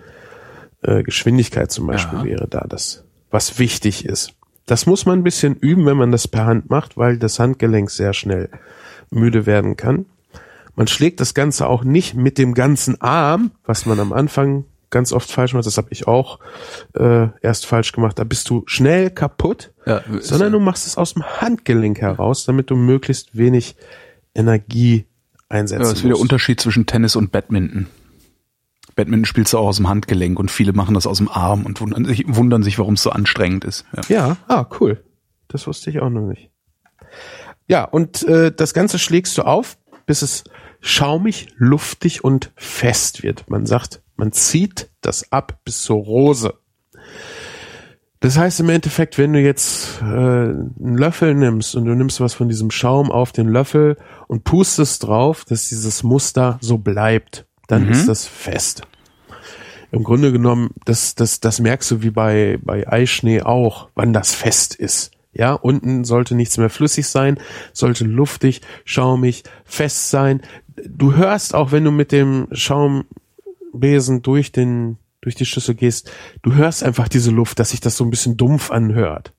[0.83, 2.25] äh, Geschwindigkeit zum Beispiel Ja.
[2.25, 4.33] wäre da das, was wichtig ist.
[4.67, 7.89] Das muss man ein bisschen üben, wenn man das per Hand macht, weil das Handgelenk
[7.89, 8.49] sehr schnell
[9.11, 10.05] müde werden kann.
[10.75, 15.13] Man schlägt das Ganze auch nicht mit dem ganzen Arm, was man am Anfang ganz
[15.13, 16.39] oft falsch machst, das habe ich auch
[16.95, 21.13] äh, erst falsch gemacht, da bist du schnell kaputt, Ja, sondern du machst es aus
[21.13, 23.75] dem Handgelenk heraus, damit du möglichst wenig
[24.33, 25.05] Energie
[25.47, 26.21] einsetzen Ja, das ist wieder der.
[26.21, 27.87] Unterschied zwischen Tennis und Badminton.
[28.95, 31.79] Badminton spielst du auch aus dem Handgelenk und viele machen das aus dem Arm und
[31.81, 33.85] wundern sich, wundern sich warum es so anstrengend ist.
[33.95, 34.01] Ja.
[34.09, 35.03] Ja, ah, cool.
[35.47, 36.49] Das wusste ich auch noch nicht.
[37.69, 40.43] Ja, und äh, das Ganze schlägst du auf, bis es
[40.81, 43.47] schaumig, luftig und fest wird.
[43.47, 46.55] Man sagt, man zieht das ab bis zur Rose.
[48.21, 52.33] Das heißt im Endeffekt, wenn du jetzt äh, einen Löffel nimmst und du nimmst was
[52.33, 53.97] von diesem Schaum auf den Löffel
[54.27, 58.81] und pustest drauf, dass dieses Muster so bleibt, dann ist das fest.
[59.91, 64.33] Im Grunde genommen, das, das, das merkst du wie bei, bei Eischnee auch, wann das
[64.33, 65.11] fest ist.
[65.39, 67.39] Ja, unten sollte nichts mehr flüssig sein,
[67.71, 70.41] sollte luftig, schaumig, fest sein.
[70.85, 76.11] Du hörst auch, wenn du mit dem Schaumbesen durch den, durch die Schüssel gehst,
[76.41, 79.31] du hörst einfach diese Luft, dass sich das so ein bisschen dumpf anhört.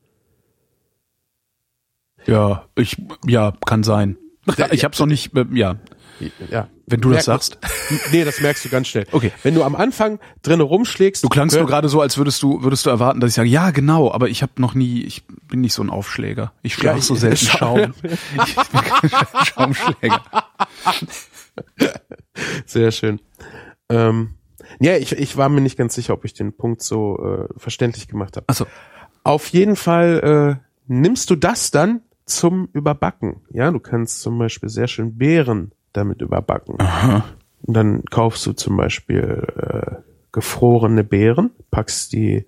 [2.24, 2.96] ja, ich
[3.26, 4.16] ja kann sein.
[4.72, 5.36] Ich hab's noch nicht.
[5.36, 5.76] äh, Ja,
[6.50, 6.68] Ja.
[6.86, 7.58] wenn du das sagst.
[8.12, 9.06] Nee, das merkst du ganz schnell.
[9.10, 9.32] Okay.
[9.42, 11.24] Wenn du am Anfang drinnen rumschlägst.
[11.24, 13.70] Du klangst nur gerade so, als würdest du würdest du erwarten, dass ich sage, ja
[13.70, 16.52] genau, aber ich habe noch nie, ich bin nicht so ein Aufschläger.
[16.62, 17.94] Ich schlage Ja, so selten Schaum.
[18.02, 19.10] Ich bin kein
[19.44, 20.22] Schaumschläger.
[22.66, 23.20] Sehr schön.
[23.88, 24.34] Ähm,
[24.78, 28.08] ja, ich, ich war mir nicht ganz sicher, ob ich den Punkt so äh, verständlich
[28.08, 28.46] gemacht habe.
[28.48, 28.66] Achso.
[29.24, 33.42] Auf jeden Fall äh, nimmst du das dann zum Überbacken.
[33.52, 36.76] Ja, du kannst zum Beispiel sehr schön Beeren damit überbacken.
[37.62, 39.96] Und dann kaufst du zum Beispiel äh,
[40.32, 42.46] gefrorene Beeren, packst die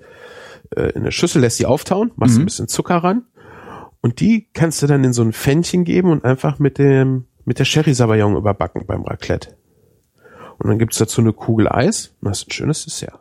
[0.74, 3.26] äh, in eine Schüssel, lässt die auftauen, machst ein bisschen Zucker ran
[4.00, 7.58] und die kannst du dann in so ein Pfännchen geben und einfach mit dem mit
[7.58, 9.56] der Sherry Sabayon überbacken beim Raclette.
[10.58, 13.18] Und dann gibt's dazu eine Kugel Eis und hast ein schönes Dessert.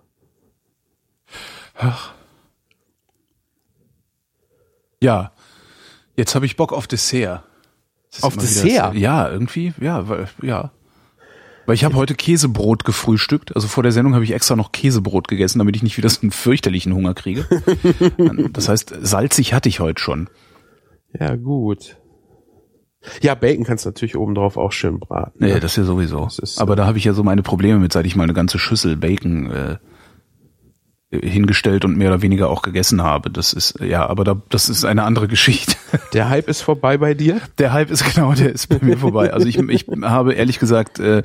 [5.01, 5.31] Ja.
[6.15, 7.43] Jetzt habe ich Bock auf Dessert.
[8.21, 8.65] Auf Dessert?
[8.93, 10.71] das- Ja, irgendwie, ja, weil, ja.
[11.65, 13.55] Weil ich habe heute Käsebrot gefrühstückt.
[13.55, 16.21] Also vor der Sendung habe ich extra noch Käsebrot gegessen, damit ich nicht wieder so
[16.21, 17.45] einen fürchterlichen Hunger kriege.
[18.51, 20.29] das heißt, salzig hatte ich heute schon.
[21.17, 21.97] Ja, gut.
[23.21, 25.37] Ja, Bacon kannst du natürlich obendrauf auch schön braten.
[25.39, 25.59] Nee, ne?
[25.59, 26.27] das ja sowieso.
[26.41, 28.59] ist, Aber da habe ich ja so meine Probleme mit, seit ich mal eine ganze
[28.59, 29.77] Schüssel Bacon äh,
[31.11, 33.29] hingestellt und mehr oder weniger auch gegessen habe.
[33.29, 35.75] Das ist, ja, aber da, das ist eine andere Geschichte.
[36.13, 37.41] Der Hype ist vorbei bei dir?
[37.57, 39.33] Der Hype ist genau, der ist bei mir vorbei.
[39.33, 41.23] Also ich, ich habe ehrlich gesagt, äh,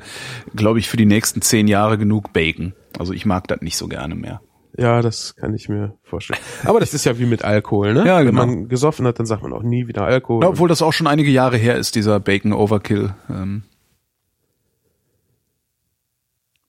[0.55, 2.73] glaube ich, für die nächsten zehn Jahre genug Bacon.
[2.99, 4.41] Also ich mag das nicht so gerne mehr.
[4.77, 6.39] Ja, das kann ich mir vorstellen.
[6.63, 8.05] Aber das ist ja wie mit Alkohol, ne?
[8.05, 8.45] Ja, Wenn genau.
[8.45, 10.43] man gesoffen hat, dann sagt man auch nie wieder Alkohol.
[10.43, 13.15] Ja, obwohl das auch schon einige Jahre her ist, dieser Bacon Overkill.
[13.29, 13.63] Ähm,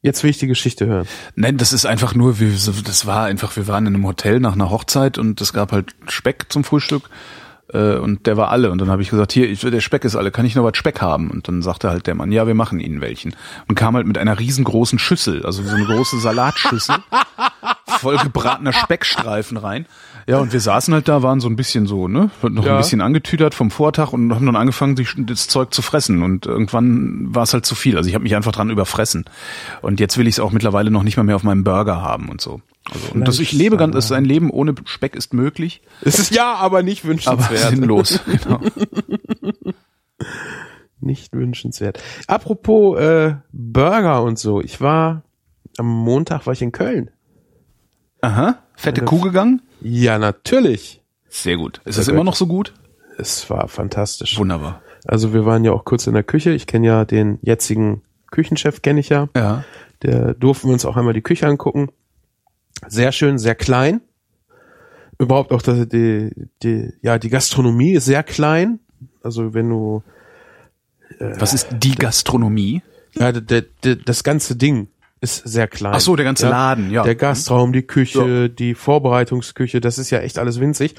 [0.00, 1.08] Jetzt will ich die Geschichte hören.
[1.34, 4.52] Nein, das ist einfach nur, wir, das war einfach, wir waren in einem Hotel nach
[4.52, 7.10] einer Hochzeit und es gab halt Speck zum Frühstück
[7.72, 10.14] äh, und der war alle und dann habe ich gesagt, hier, ich, der Speck ist
[10.14, 11.32] alle, kann ich noch was Speck haben?
[11.32, 13.34] Und dann sagte halt der Mann, ja, wir machen Ihnen welchen
[13.68, 16.96] und kam halt mit einer riesengroßen Schüssel, also so eine große Salatschüssel,
[17.88, 19.86] voll gebratener Speckstreifen rein.
[20.28, 22.72] Ja, und wir saßen halt da, waren so ein bisschen so, ne, noch Ja.
[22.72, 26.22] ein bisschen angetüdert vom Vortag und haben dann angefangen, sich das Zeug zu fressen.
[26.22, 27.96] Und irgendwann war es halt zu viel.
[27.96, 29.24] Also ich habe mich einfach dran überfressen.
[29.80, 32.28] Und jetzt will ich es auch mittlerweile noch nicht mal mehr auf meinem Burger haben
[32.28, 32.60] und so.
[32.92, 36.34] Also, und das, ich lebe ganz, ist ein Leben ohne Speck ist möglich, Es ist
[36.34, 37.70] ja, aber nicht aber wünschenswert.
[37.70, 38.20] sinnlos.
[38.44, 38.60] Genau.
[41.00, 42.02] Nicht wünschenswert.
[42.26, 44.60] Apropos äh, Burger und so.
[44.60, 45.22] Ich war
[45.78, 47.10] am Montag war ich in Köln.
[48.20, 49.62] Aha, fette Kuh gegangen?
[49.80, 51.02] Ja, natürlich.
[51.28, 51.80] Sehr gut.
[51.84, 52.72] Ist das immer noch so gut?
[53.18, 54.38] Es war fantastisch.
[54.38, 54.82] Wunderbar.
[55.04, 56.50] Also wir waren ja auch kurz in der Küche.
[56.52, 59.28] Ich kenne ja den jetzigen Küchenchef, kenne ich ja.
[59.36, 59.64] Ja.
[60.02, 61.88] Der durften wir uns auch einmal die Küche angucken.
[62.86, 64.00] Sehr schön, sehr klein.
[65.18, 66.30] Überhaupt auch die, die,
[66.62, 68.78] die, ja, die Gastronomie ist sehr klein.
[69.22, 70.02] Also wenn du
[71.18, 72.82] Was ist die Gastronomie?
[73.14, 74.88] ja, das ganze Ding
[75.20, 75.94] ist sehr klein.
[75.94, 77.02] Ach so, der ganze Laden, ja.
[77.02, 80.94] Der Gastraum, die Küche, die Vorbereitungsküche, das ist ja echt alles winzig.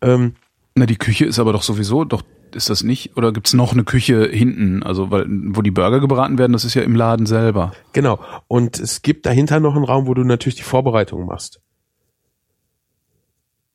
[0.00, 0.34] Ähm,
[0.74, 2.22] Na, die Küche ist aber doch sowieso, doch
[2.54, 3.16] ist das nicht?
[3.16, 6.74] Oder gibt's noch eine Küche hinten, also weil, wo die Burger gebraten werden, das ist
[6.74, 7.72] ja im Laden selber.
[7.92, 8.18] genau.
[8.46, 11.60] Und es gibt dahinter noch einen Raum, wo du natürlich die Vorbereitung machst.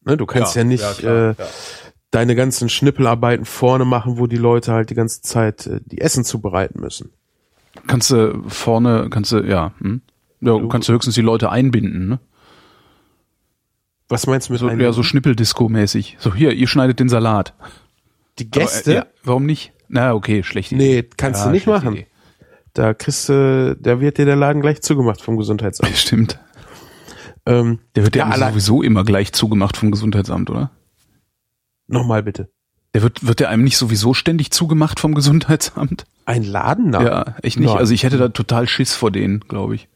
[0.05, 1.35] Ne, du kannst ja, Ja, nicht ja, klar, äh,
[2.11, 6.23] deine ganzen Schnippelarbeiten vorne machen, wo die Leute halt die ganze Zeit äh, die Essen
[6.23, 7.11] zubereiten müssen.
[7.87, 10.01] Kannst du vorne, kannst du, ja, hm?
[10.41, 12.19] ja kannst du höchstens die Leute einbinden, ne?
[14.09, 16.17] Was meinst du mit So, einem- ja, so Schnippeldisco-mäßig.
[16.19, 17.53] So, hier, ihr schneidet den Salat.
[18.39, 18.91] die Gäste?
[18.91, 19.73] Aber, äh, ja, warum nicht?
[19.87, 21.93] Na, okay, schlechte Nee, kannst Ja, du nicht machen.
[21.93, 22.07] Idee.
[22.73, 25.91] Da kriegst du, da wird dir der Laden gleich zugemacht vom Gesundheitsamt.
[25.97, 26.39] Stimmt.
[27.45, 30.71] Ähm, Der wird ja, Ja, sowieso immer gleich zugemacht vom Gesundheitsamt, oder?
[31.87, 32.49] Nochmal bitte.
[32.95, 36.05] Der wird, wird der einem nicht sowieso ständig zugemacht vom Gesundheitsamt?
[36.25, 36.91] Ein Laden?
[36.91, 37.05] Nein.
[37.05, 37.69] Ja, echt nicht.
[37.69, 37.77] Nein.
[37.77, 39.87] Also ich hätte da total Schiss vor denen, glaube ich.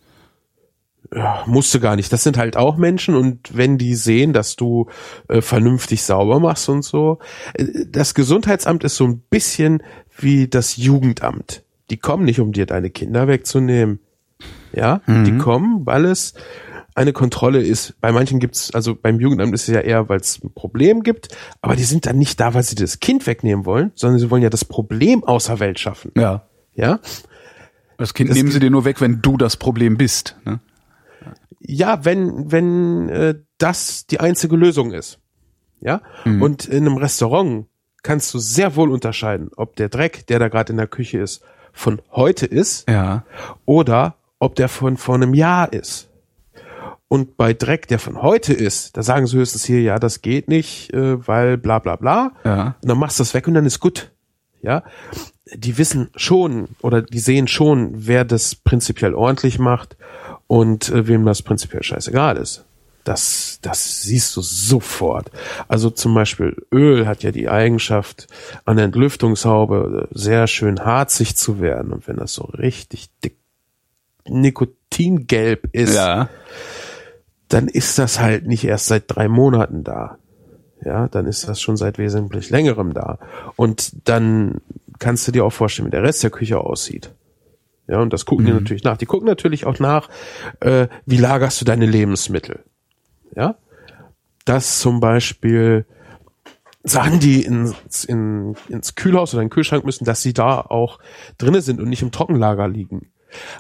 [1.14, 2.12] Ja, musste gar nicht.
[2.12, 4.88] Das sind halt auch Menschen und wenn die sehen, dass du
[5.30, 7.20] äh, vernünftig sauber machst und so.
[7.54, 9.84] Äh, das Gesundheitsamt ist so ein bisschen
[10.18, 11.64] wie das Jugendamt.
[11.90, 14.00] Die kommen nicht, um dir deine Kinder wegzunehmen.
[14.74, 16.34] Ja, die kommen, weil es
[16.98, 17.94] eine Kontrolle ist.
[18.02, 21.30] Bei manchen gibt's, also beim Jugendamt ist es ja eher, weil es ein Problem gibt,
[21.62, 24.42] aber die sind dann nicht da, weil sie das Kind wegnehmen wollen, sondern sie wollen
[24.44, 26.12] ja das Problem außer Welt schaffen.
[26.18, 26.48] Ja.
[26.74, 27.00] Ja,
[27.98, 30.36] Das Kind Das nehmen sie dir nur weg, wenn du das Problem bist.
[30.46, 30.60] Ne?
[31.60, 35.20] Ja, wenn, wenn äh, das die einzige Lösung ist.
[35.82, 36.02] Ja?
[36.26, 36.42] Mhm.
[36.42, 37.66] Und in einem Restaurant
[38.04, 41.42] kannst du sehr wohl unterscheiden, ob der Dreck, der da gerade in der Küche ist,
[41.74, 43.24] von heute ist Ja.
[43.66, 46.10] oder ob der von vor einem Jahr ist.
[47.10, 50.50] Und bei Dreck, der von heute ist, da sagen sie höchstens hier, ja, das geht
[50.50, 52.34] nicht, äh, weil bla bla bla.
[52.44, 52.76] Ja.
[52.82, 54.12] Und dann machst du das weg und dann ist gut.
[54.62, 54.84] Ja.
[55.54, 59.96] Die wissen schon oder die sehen schon, wer das prinzipiell ordentlich macht
[60.48, 62.66] und äh, wem das prinzipiell scheißegal ist.
[63.06, 65.32] Das, das siehst du sofort.
[65.70, 68.28] Also zum Beispiel Öl hat ja die Eigenschaft,
[68.66, 71.94] an der Entlüftungshaube sehr schön harzig zu werden.
[71.94, 73.38] Und wenn das so richtig dick
[74.28, 76.28] Nikotingelb ist, Ja.
[77.50, 80.18] Dann ist das halt nicht erst seit drei Monaten da.
[80.84, 83.18] Ja, dann ist das schon seit wesentlich längerem da.
[83.56, 84.62] Und dann
[85.00, 87.14] kannst du dir auch vorstellen, wie der Rest der Küche aussieht.
[87.88, 88.98] Ja, und das gucken die natürlich nach.
[88.98, 90.10] Die gucken natürlich auch nach,
[90.60, 92.64] äh, wie lagerst du deine Lebensmittel.
[93.36, 93.56] Ja,
[94.46, 95.86] dass zum Beispiel
[96.84, 101.00] Sachen, die ins, in, ins Kühlhaus oder in den Kühlschrank müssen, dass sie da auch
[101.38, 103.12] drinne sind und nicht im Trockenlager liegen.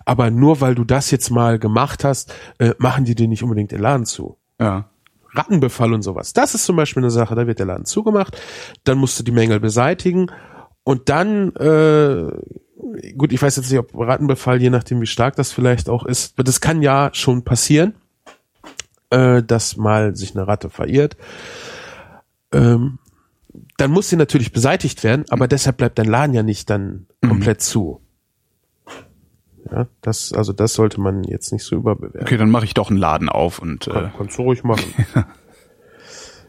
[0.05, 3.71] Aber nur weil du das jetzt mal gemacht hast, äh, machen die dir nicht unbedingt
[3.71, 4.37] den Laden zu.
[4.59, 4.89] Ja.
[5.33, 6.33] Rattenbefall und sowas.
[6.33, 8.39] Das ist zum Beispiel eine Sache, da wird der Laden zugemacht,
[8.83, 10.31] dann musst du die Mängel beseitigen
[10.83, 12.31] und dann, äh,
[13.17, 16.33] gut, ich weiß jetzt nicht, ob Rattenbefall, je nachdem wie stark das vielleicht auch ist,
[16.37, 17.95] das kann ja schon passieren,
[19.09, 21.17] äh, dass mal sich eine Ratte verirrt.
[22.51, 22.99] Ähm,
[23.77, 27.61] dann muss sie natürlich beseitigt werden, aber deshalb bleibt dein Laden ja nicht dann komplett
[27.61, 28.01] zu.
[29.71, 32.21] Ja, das, also das sollte man jetzt nicht so überbewerten.
[32.21, 34.93] Okay, dann mache ich doch einen Laden auf und äh, Kann, kannst du ruhig machen.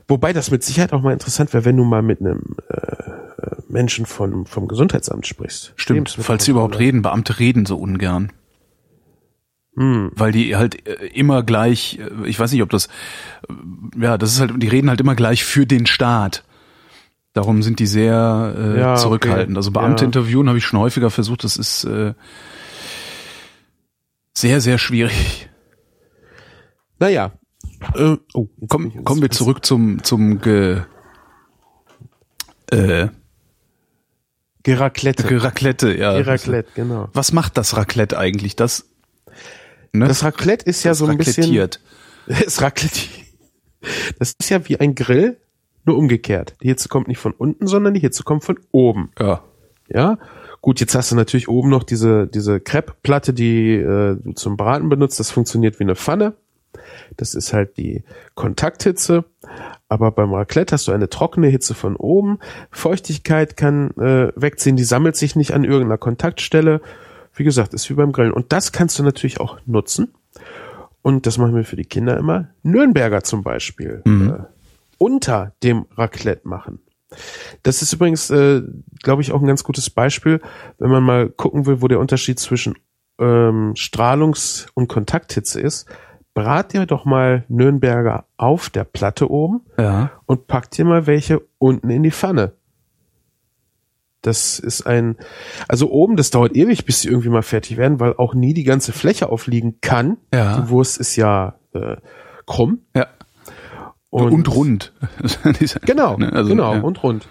[0.08, 4.06] Wobei das mit Sicherheit auch mal interessant wäre, wenn du mal mit einem äh, Menschen
[4.06, 5.74] von, vom Gesundheitsamt sprichst.
[5.76, 8.32] stimmt, falls sie überhaupt reden, Beamte reden so ungern.
[9.76, 10.10] Hm.
[10.14, 12.86] Weil die halt äh, immer gleich, äh, ich weiß nicht, ob das,
[13.48, 16.42] äh, ja, das ist halt, die reden halt immer gleich für den Staat.
[17.34, 19.02] Darum sind die sehr äh, Ja, okay.
[19.02, 19.56] zurückhaltend.
[19.56, 20.06] Also Beamte Ja.
[20.06, 21.44] interviewen habe ich schon häufiger versucht.
[21.44, 22.14] Das ist äh,
[24.40, 25.48] sehr, sehr schwierig.
[26.98, 27.32] Naja.
[27.94, 30.82] Äh, oh, Komm, kommen wir zurück zum zum Ge,
[32.70, 33.08] äh,
[34.62, 35.22] Geraclette.
[35.24, 35.96] Ge Raclette.
[35.96, 36.16] Ja.
[36.18, 37.08] Geraclette, genau.
[37.12, 38.56] Was macht das Raclette eigentlich?
[38.56, 38.86] Das,
[39.92, 40.06] ne?
[40.08, 41.44] Das Raclette ist ja so ein bisschen.
[41.44, 41.80] raclettiert.
[44.18, 45.40] Das ist ja wie ein Grill,
[45.84, 46.56] nur umgekehrt.
[46.62, 49.12] Die Hitze kommt nicht von unten, sondern die Hitze kommt von oben.
[49.20, 49.44] Ja.
[49.88, 50.18] Ja,
[50.60, 54.88] gut, jetzt hast du natürlich oben noch diese, diese Crepe-Platte, die äh, du zum Braten
[54.88, 55.20] benutzt.
[55.20, 56.34] Das funktioniert wie eine Pfanne.
[57.16, 58.02] Das ist halt die
[58.34, 59.24] Kontakthitze.
[59.88, 62.38] Aber beim Raclette hast du eine trockene Hitze von oben.
[62.70, 66.80] Feuchtigkeit kann äh, wegziehen, die sammelt sich nicht an irgendeiner Kontaktstelle.
[67.34, 68.32] Wie gesagt, ist wie beim Grillen.
[68.32, 70.14] Und das kannst du natürlich auch nutzen.
[71.02, 72.48] Und das machen wir für die Kinder immer.
[72.62, 74.02] Nürnberger zum Beispiel.
[74.04, 74.42] Äh,
[74.98, 76.80] unter dem Raclette machen.
[77.62, 78.62] Das ist übrigens, äh,
[79.02, 80.40] glaube ich, auch ein ganz gutes Beispiel,
[80.78, 82.74] wenn man mal gucken will, wo der Unterschied zwischen
[83.18, 85.86] ähm, Strahlungs- und Kontakthitze ist.
[86.34, 90.12] Brat dir doch mal Nürnberger auf der Platte oben Ja.
[90.26, 92.52] und pack dir mal welche unten in die Pfanne.
[94.22, 95.16] Das ist ein,
[95.68, 98.64] also oben, das dauert ewig, bis sie irgendwie mal fertig werden, weil auch nie die
[98.64, 100.16] ganze Fläche aufliegen kann.
[100.34, 100.60] Ja.
[100.60, 101.96] Die Wurst ist ja äh,
[102.46, 102.80] krumm.
[102.96, 103.06] Ja.
[104.10, 104.92] Und, rund.
[105.60, 106.80] Diese- Genau, ne, also, genau, ja.
[106.80, 107.28] und rund.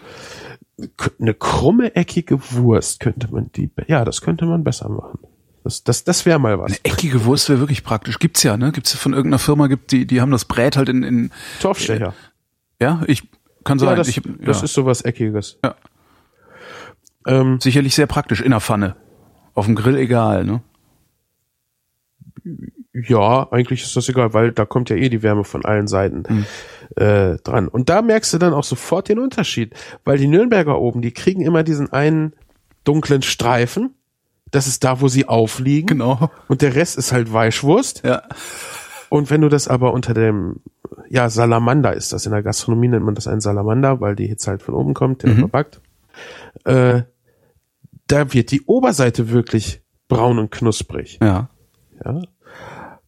[1.19, 5.19] Eine krumme, eckige Wurst könnte man die, ja, das könnte man besser machen.
[5.63, 6.71] Das, das, das wäre mal was.
[6.71, 8.19] Eine eckige Wurst wäre wirklich praktisch.
[8.19, 8.71] Gibt's ja, ne?
[8.71, 12.13] Gibt's ja von irgendeiner Firma, gibt die, die haben das Brät halt in, in Torfstecher.
[12.79, 13.23] ja, ich
[13.63, 15.57] kann sagen, Ja, das, ich, das ja, ist sowas Eckiges.
[15.63, 15.75] Ja.
[17.25, 18.95] Ähm, sicherlich sehr praktisch in der Pfanne.
[19.55, 20.61] Auf dem Grill egal, ne?
[23.05, 26.23] Ja, eigentlich ist das egal, weil da kommt ja eh die Wärme von allen Seiten
[26.27, 26.45] Hm.
[26.95, 27.67] äh, dran.
[27.67, 29.73] Und da merkst du dann auch sofort den Unterschied,
[30.03, 32.33] weil die Nürnberger oben, die kriegen immer diesen einen
[32.83, 33.93] dunklen Streifen,
[34.49, 35.97] Das ist da, wo sie aufliegen.
[35.99, 36.31] Genau.
[36.47, 38.03] Und der Rest ist halt Weichwurst.
[38.05, 38.23] Ja.
[39.09, 40.61] Und wenn du das aber unter dem,
[41.09, 42.25] ja, Salamander ist das.
[42.25, 45.23] In der Gastronomie nennt man das einen Salamander, weil die Hitze halt von oben kommt,
[45.23, 45.81] der verbackt.
[46.63, 47.01] Äh,
[48.07, 51.19] da wird die Oberseite wirklich braun und knusprig.
[51.21, 51.49] Ja.
[52.05, 52.21] Ja.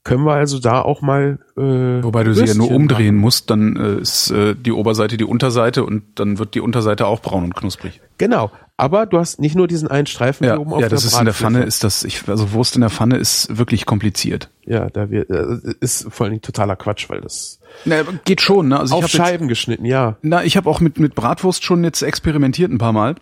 [0.10, 1.38] Können wir also da auch mal.
[1.56, 3.22] Äh, Wobei du sie ja nur umdrehen machen.
[3.22, 7.22] musst, dann äh, ist äh, die Oberseite die Unterseite und dann wird die Unterseite auch
[7.22, 8.02] braun und knusprig.
[8.18, 8.52] Genau.
[8.76, 11.06] Aber du hast nicht nur diesen einen Streifen Ja, hier oben auf ja der das
[11.06, 11.34] ist in der.
[11.34, 14.50] Pfanne, ist das, ich, also Wurst in der Pfanne ist wirklich kompliziert.
[14.66, 18.70] Ja, da wird, äh, ist vor allen Dingen totaler Quatsch, weil das Na, geht schon,
[18.70, 18.80] ne?
[18.80, 20.18] Also auf ich hab jetzt, Scheiben geschnitten, ja.
[20.22, 23.16] Na, ich habe auch mit, mit Bratwurst schon jetzt experimentiert ein paar Mal.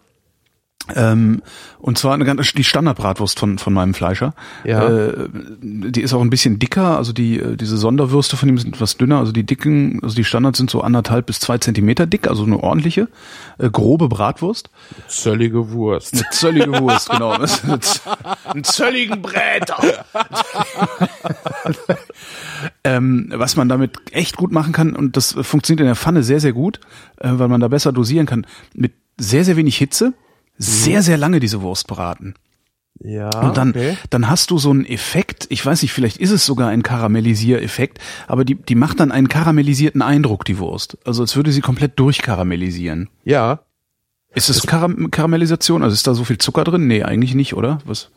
[0.95, 1.41] Ähm,
[1.80, 4.34] und zwar eine ganz, die Standardbratwurst von, von meinem Fleischer.
[4.63, 4.88] Ja.
[4.88, 5.30] Äh,
[5.61, 8.97] die ist auch ein bisschen dicker, also die, äh, diese Sonderwürste von ihm sind etwas
[8.97, 12.43] dünner, also die dicken, also die Standards sind so anderthalb bis zwei Zentimeter dick, also
[12.43, 13.09] eine ordentliche,
[13.57, 14.69] äh, grobe Bratwurst.
[15.07, 16.13] Zöllige Wurst.
[16.13, 17.32] Eine zöllige Wurst, genau.
[18.45, 19.78] Ein zölligen Bräter.
[22.84, 26.39] ähm, was man damit echt gut machen kann, und das funktioniert in der Pfanne sehr,
[26.39, 26.80] sehr gut,
[27.17, 30.13] äh, weil man da besser dosieren kann, mit sehr, sehr wenig Hitze,
[30.57, 32.35] sehr, sehr lange diese Wurst braten.
[32.99, 33.29] Ja.
[33.41, 33.97] Und dann, okay.
[34.09, 37.99] dann hast du so einen Effekt, ich weiß nicht, vielleicht ist es sogar ein Karamellisiereffekt,
[38.27, 40.97] aber die, die macht dann einen karamellisierten Eindruck, die Wurst.
[41.05, 43.09] Also als würde sie komplett durchkaramellisieren.
[43.23, 43.61] Ja.
[44.33, 45.83] Ist es Karam Karamellisation?
[45.83, 46.87] Also ist da so viel Zucker drin?
[46.87, 47.79] Nee, eigentlich nicht, oder?
[47.85, 48.09] Was?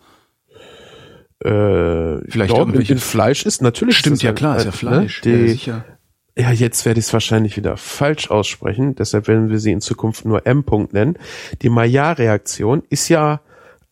[1.43, 3.97] Äh, Vielleicht doch, in, in Fleisch ist natürlich.
[3.97, 5.25] Stimmt, ja klar, ist äh, ja Fleisch.
[5.25, 5.33] Ne?
[5.33, 5.85] ja, Die, sicher.
[6.41, 10.25] Ja, jetzt werde ich es wahrscheinlich wieder falsch aussprechen, deshalb werden wir sie in Zukunft
[10.25, 11.19] nur M-Punkt nennen.
[11.61, 13.41] Die Maillard-Reaktion ist ja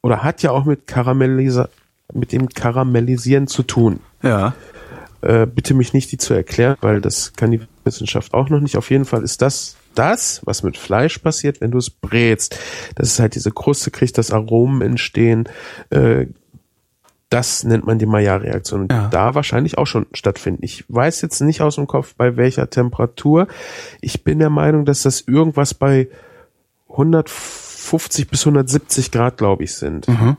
[0.01, 1.69] oder hat ja auch mit Karamellisa
[2.15, 4.01] mit dem Karamellisieren zu tun.
[4.23, 4.55] Ja.
[5.21, 8.79] Äh, bitte mich nicht, die zu erklären, weil das kann die Wissenschaft auch noch nicht.
[8.79, 12.59] Auf jeden Fall ist das das, was mit Fleisch passiert, wenn du es brätst.
[12.95, 15.49] Das ist halt diese Kruste kriegt, dass Aromen entstehen.
[15.91, 16.27] Äh,
[17.31, 18.83] das nennt man die Maillard-Reaktion.
[18.83, 19.09] Und Ja.
[19.09, 20.65] Da wahrscheinlich auch schon stattfinden.
[20.65, 23.49] Ich weiß jetzt nicht aus dem Kopf, bei welcher Temperatur.
[24.01, 26.09] Ich bin der Meinung, dass das irgendwas bei
[26.89, 30.09] 150 bis 170 Grad, glaube ich, sind.
[30.09, 30.37] Mhm.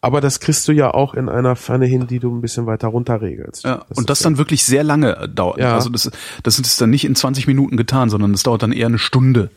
[0.00, 2.88] Aber das kriegst du ja auch in einer Pfanne hin, die du ein bisschen weiter
[2.88, 3.64] runterregelst.
[3.64, 3.84] ja.
[3.88, 5.58] Und ist das dann wirklich sehr lange dauert.
[5.58, 5.74] Ja.
[5.74, 6.10] Also das,
[6.42, 9.50] das ist dann nicht in 20 Minuten getan, sondern das dauert dann eher eine Stunde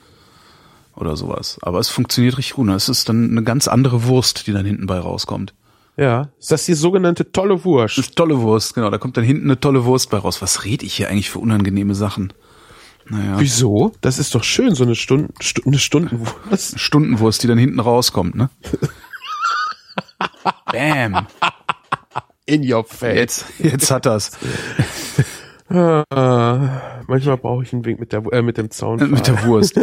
[0.95, 1.59] oder sowas.
[1.61, 2.67] Aber es funktioniert richtig gut.
[2.69, 5.53] Es ist dann eine ganz andere Wurst, die dann hinten bei rauskommt.
[5.97, 7.97] Ja, ist das die sogenannte tolle Wurst?
[7.97, 8.91] Das ist tolle Wurst, genau.
[8.91, 10.43] Da kommt dann hinten eine tolle Wurst bei raus.
[10.43, 12.33] Was rede ich hier eigentlich für unangenehme Sachen?
[13.09, 13.39] Naja.
[13.39, 13.93] Wieso?
[14.01, 16.79] Das ist doch schön, so eine Stunde, Stu eine Stundenwurst.
[16.79, 18.51] Stundenwurst, die dann hinten rauskommt, ne?
[20.71, 21.27] Bam.
[22.45, 23.15] In your face.
[23.15, 24.31] Jetzt, jetzt hat das.
[25.69, 26.03] Äh,
[27.07, 29.09] manchmal brauche ich einen Weg mit der äh, mit dem Zaun.
[29.09, 29.79] Mit der Wurst.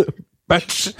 [0.46, 0.90] Batsch.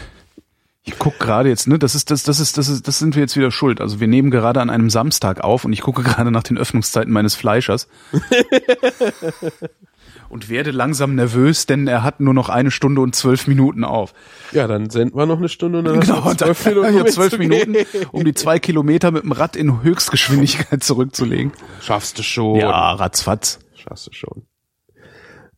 [0.85, 3.22] Ich guck gerade jetzt, ne, das ist, das, das ist, das ist, das sind wir
[3.22, 3.80] jetzt wieder schuld.
[3.80, 7.12] Also wir nehmen gerade an einem Samstag auf und ich gucke gerade nach den Öffnungszeiten
[7.12, 7.89] meines Fleischers.
[10.28, 14.12] und werde langsam nervös, denn er hat nur noch eine Stunde und zwölf Minuten auf.
[14.51, 17.03] Ja, dann senden wir noch eine Stunde und dann Genau, und dann zwölf Minuten, ja,
[17.03, 17.39] um zwölf.
[17.39, 17.76] Minuten,
[18.11, 21.53] um die zwei Kilometer mit dem Rad in Höchstgeschwindigkeit zurückzulegen.
[21.80, 22.57] Schaffst du schon.
[22.57, 23.61] Ja, ratzfatz.
[23.74, 24.47] Schaffst du schon.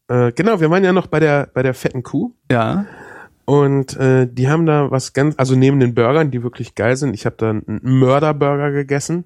[0.08, 2.84] Äh, genau, wir waren ja noch bei der bei der fetten Kuh Ja.
[3.44, 7.14] Und äh, die haben da was ganz, also neben den Burgern, die wirklich geil sind.
[7.14, 9.24] Ich habe da einen Mörderburger gegessen.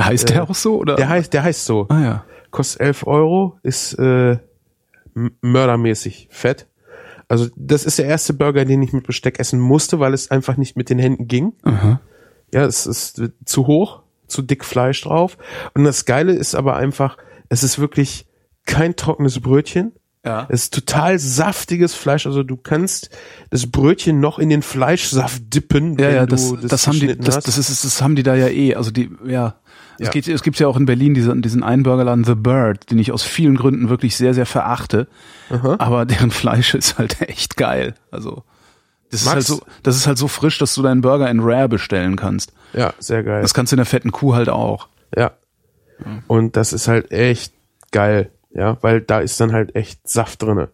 [0.00, 0.96] Heißt der auch so, oder?
[0.96, 1.86] Der heißt, der heißt so.
[1.88, 2.24] ah ja.
[2.50, 4.38] kostet 11 Euro, ist äh,
[5.40, 6.66] mördermäßig fett.
[7.28, 10.56] Also das ist der erste Burger, den ich mit Besteck essen musste, weil es einfach
[10.56, 11.54] nicht mit den Händen ging.
[11.62, 12.00] Aha.
[12.52, 15.38] Ja, es ist äh, zu hoch, zu dick Fleisch drauf.
[15.74, 17.16] Und das Geile ist aber einfach,
[17.48, 18.26] es ist wirklich
[18.66, 19.92] kein trockenes Brötchen.
[20.24, 20.46] Ja.
[20.48, 22.26] Es ist total saftiges Fleisch.
[22.26, 23.10] Also du kannst
[23.50, 27.40] das Brötchen noch in den Fleischsaft dippen, Ja, ja, das, das, das, haben die, das,
[27.40, 28.74] das ist, das haben die da ja eh.
[28.76, 29.56] Also die, ja.
[29.98, 30.10] Es, Ja.
[30.12, 33.10] geht, es gibt ja auch in Berlin diesen, diesen einen Burgerladen The Bird, den ich
[33.12, 35.08] aus vielen Gründen wirklich sehr, sehr verachte.
[35.78, 37.94] Aber deren Fleisch ist halt echt geil.
[38.10, 38.44] Also,
[39.10, 41.68] das ist halt so, das ist halt so frisch, dass du deinen Burger in Rare
[41.68, 42.52] bestellen kannst.
[42.72, 43.42] ja, sehr geil.
[43.42, 44.88] Das kannst du in der fetten Kuh halt auch.
[45.16, 45.32] Ja.
[46.28, 47.52] Und das ist halt echt
[47.90, 50.70] geil, ja, weil da ist dann halt echt Saft drinne.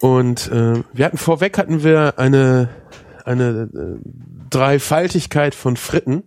[0.00, 2.68] Und äh, wir hatten vorweg hatten wir eine
[3.24, 3.98] eine äh,
[4.50, 6.24] Dreifaltigkeit von Fritten.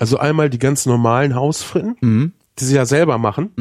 [0.00, 1.96] Also einmal die ganz normalen Hausfritten,
[2.58, 3.52] die sie ja selber machen.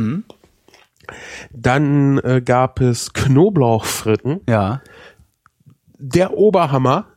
[1.51, 4.41] Dann äh, gab es Knoblauchfritten.
[4.49, 4.81] Ja.
[5.97, 7.07] Der Oberhammer.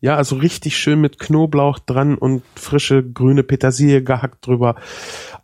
[0.00, 4.74] Ja, also richtig schön mit Knoblauch dran und frische grüne Petersilie gehackt drüber.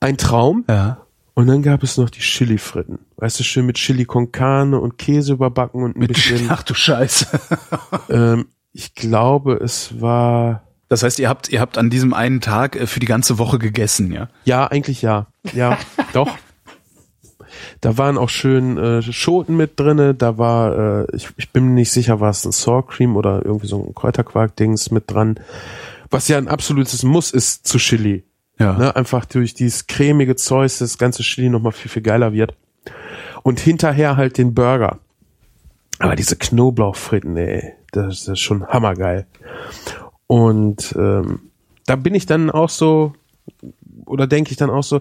[0.00, 0.64] Ein Traum.
[0.68, 1.06] Ja.
[1.38, 2.98] Und dann gab es noch die Chili-Fritten.
[3.16, 6.74] Weißt du, schön mit Chili con Carne und Käse überbacken und ein bisschen, Ach du
[6.74, 7.28] Scheiße.
[8.10, 12.74] ähm, ich glaube, es war Das heißt, ihr habt, ihr habt an diesem einen Tag
[12.74, 14.30] äh, für die ganze Woche gegessen, ja?
[14.46, 15.28] Ja, eigentlich ja.
[15.52, 15.78] Ja,
[16.12, 16.36] doch.
[17.80, 20.16] Da waren auch schön äh, Schoten mit drinne.
[20.16, 23.44] Da war, äh, ich, ich bin mir nicht sicher, war es ein Sour Cream oder
[23.44, 25.38] irgendwie so ein Kräuterquark-Dings mit dran.
[26.10, 28.24] Was ja ein absolutes Muss ist zu Chili.
[28.58, 28.72] Ja.
[28.76, 28.96] Ne?
[28.96, 32.54] Einfach durch dieses cremige Zeug das ganze Chili nochmal viel, viel geiler wird.
[33.42, 34.98] Und hinterher halt den Burger.
[35.98, 39.26] Aber diese Knoblauchfritten, ey, das ist schon hammergeil.
[40.26, 41.40] Und ähm,
[41.86, 43.14] da bin ich dann auch so,
[44.04, 45.00] oder denke ich dann auch so,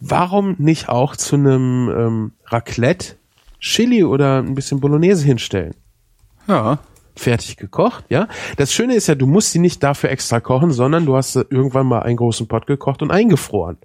[0.00, 3.16] warum nicht auch zu einem ähm, Raclette
[3.60, 5.74] Chili oder ein bisschen Bolognese hinstellen?
[6.48, 6.78] Ja.
[7.16, 8.28] Fertig gekocht, ja.
[8.56, 11.46] Das Schöne ist ja, du musst sie nicht dafür extra kochen, sondern du hast sie
[11.48, 13.78] irgendwann mal einen großen Pot gekocht und eingefroren.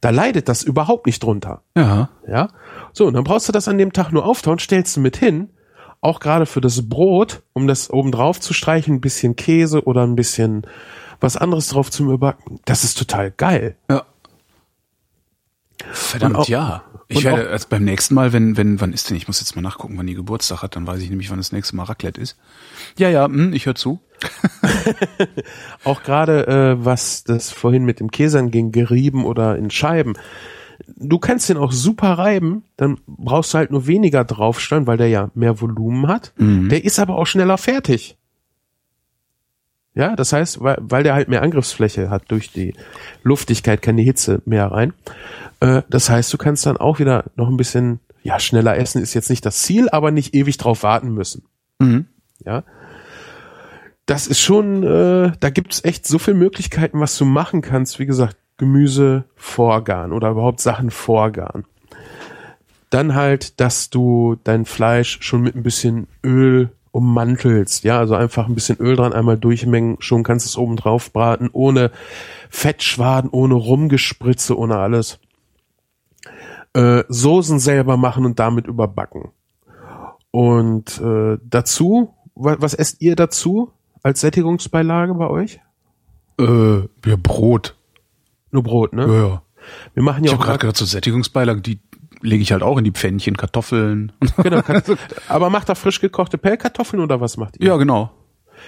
[0.00, 1.62] Da leidet das überhaupt nicht drunter.
[1.76, 2.10] Ja.
[2.26, 2.48] Ja.
[2.92, 5.50] So, und dann brauchst du das an dem Tag nur auftauen, stellst du mit hin.
[6.00, 10.02] Auch gerade für das Brot, um das oben drauf zu streichen, ein bisschen Käse oder
[10.02, 10.66] ein bisschen
[11.20, 12.60] was anderes drauf zum Überbacken.
[12.64, 13.76] Das ist total geil.
[13.90, 14.04] Ja.
[15.92, 16.82] Verdammt, auch- ja.
[17.12, 19.16] Ich werde also beim nächsten Mal, wenn, wenn, wann ist denn?
[19.16, 21.50] Ich muss jetzt mal nachgucken, wann die Geburtstag hat, dann weiß ich nämlich, wann das
[21.50, 22.36] nächste Mal Raclette ist.
[22.96, 23.98] Ja, ja, hm, ich höre zu.
[25.84, 30.14] Auch gerade äh, was das vorhin mit dem Käse anging, gerieben oder in Scheiben.
[30.96, 35.08] Du kannst den auch super reiben, dann brauchst du halt nur weniger draufstellen, weil der
[35.08, 36.32] ja mehr Volumen hat.
[36.70, 38.16] Der ist aber auch schneller fertig.
[40.00, 42.72] Ja, das heißt, weil, weil der halt mehr Angriffsfläche hat durch die
[43.22, 44.94] Luftigkeit, kann die Hitze mehr rein.
[45.60, 49.12] Äh, das heißt, du kannst dann auch wieder noch ein bisschen, ja, schneller essen ist
[49.12, 51.42] jetzt nicht das Ziel, aber nicht ewig drauf warten müssen.
[51.80, 52.06] Mhm.
[52.46, 52.64] Ja.
[54.06, 57.98] Das ist schon, äh, da gibt's echt so viele Möglichkeiten, was du machen kannst.
[57.98, 61.66] Wie gesagt, Gemüse vorgaren oder überhaupt Sachen vorgaren.
[62.88, 67.84] Dann halt, dass du dein Fleisch schon mit ein bisschen Öl ummantelst.
[67.84, 71.12] Ja, also einfach ein bisschen Öl dran, einmal durchmengen, schon kannst du es oben drauf
[71.12, 71.90] braten, ohne
[72.48, 75.18] Fettschwaden, ohne Rumgespritze, ohne alles.
[76.72, 79.30] Äh, Soßen selber machen und damit überbacken.
[80.30, 83.72] Und äh, dazu, wa was esst ihr dazu
[84.02, 85.60] als Sättigungsbeilage bei euch?
[86.38, 87.76] Äh, ja, Brot.
[88.52, 89.06] Nur Brot, ne?
[89.06, 89.42] Ja, ja.
[89.94, 91.80] Wir machen Ich ja habe auch gerade gedacht, so Sättigungsbeilage, die
[92.22, 94.12] lege ich halt auch in die Pfännchen, Kartoffeln.
[94.42, 94.60] genau,
[95.28, 97.68] aber macht da frisch gekochte Pellkartoffeln oder was macht ihr?
[97.68, 98.10] ja, genau.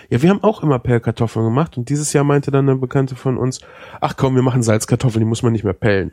[0.09, 3.37] Ja, wir haben auch immer Pellkartoffeln gemacht und dieses Jahr meinte dann eine Bekannte von
[3.37, 3.61] uns,
[4.01, 6.13] ach komm, wir machen Salzkartoffeln, die muss man nicht mehr pellen.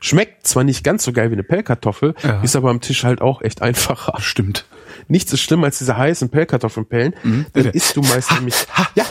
[0.00, 2.42] Schmeckt zwar nicht ganz so geil wie eine Pellkartoffel, Ja.
[2.42, 4.14] ist aber am Tisch halt auch echt einfacher.
[4.20, 4.66] Stimmt.
[5.08, 7.14] Nichts ist schlimmer als diese heißen Pellkartoffeln pellen.
[7.22, 7.68] Dann Bitte.
[7.70, 8.54] isst du meist nämlich,
[8.96, 9.04] ja.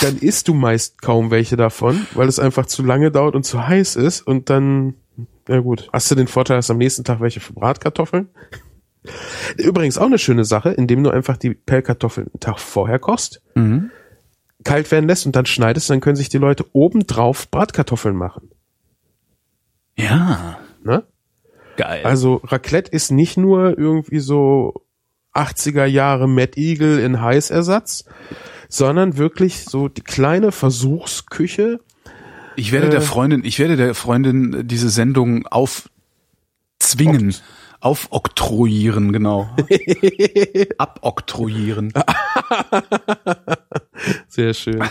[0.00, 3.66] Dann isst du meist kaum welche davon, weil es einfach zu lange dauert und zu
[3.66, 4.94] heiß ist und dann,
[5.48, 8.28] ja gut, hast du den Vorteil, hast am nächsten Tag welche für Bratkartoffeln.
[9.56, 13.42] Übrigens auch eine schöne Sache, indem du einfach die Pellkartoffeln einen Tag vorher kochst,
[14.64, 18.50] kalt werden lässt und dann schneidest, dann können sich die Leute obendrauf Bratkartoffeln machen.
[19.96, 20.58] Ja.
[20.84, 21.04] Ne?
[21.76, 22.04] Geil.
[22.04, 24.84] Also Raclette ist nicht nur irgendwie so
[25.34, 28.04] 80er Jahre Mad Eagle in Heißersatz,
[28.68, 31.80] sondern wirklich so die kleine Versuchsküche.
[32.58, 37.34] Ich werde äh, der Freundin, ich werde der Freundin diese Sendung aufzwingen.
[37.80, 39.48] Aufoktroyieren, genau.
[40.78, 41.92] Aboktroyieren.
[44.28, 44.82] Sehr schön.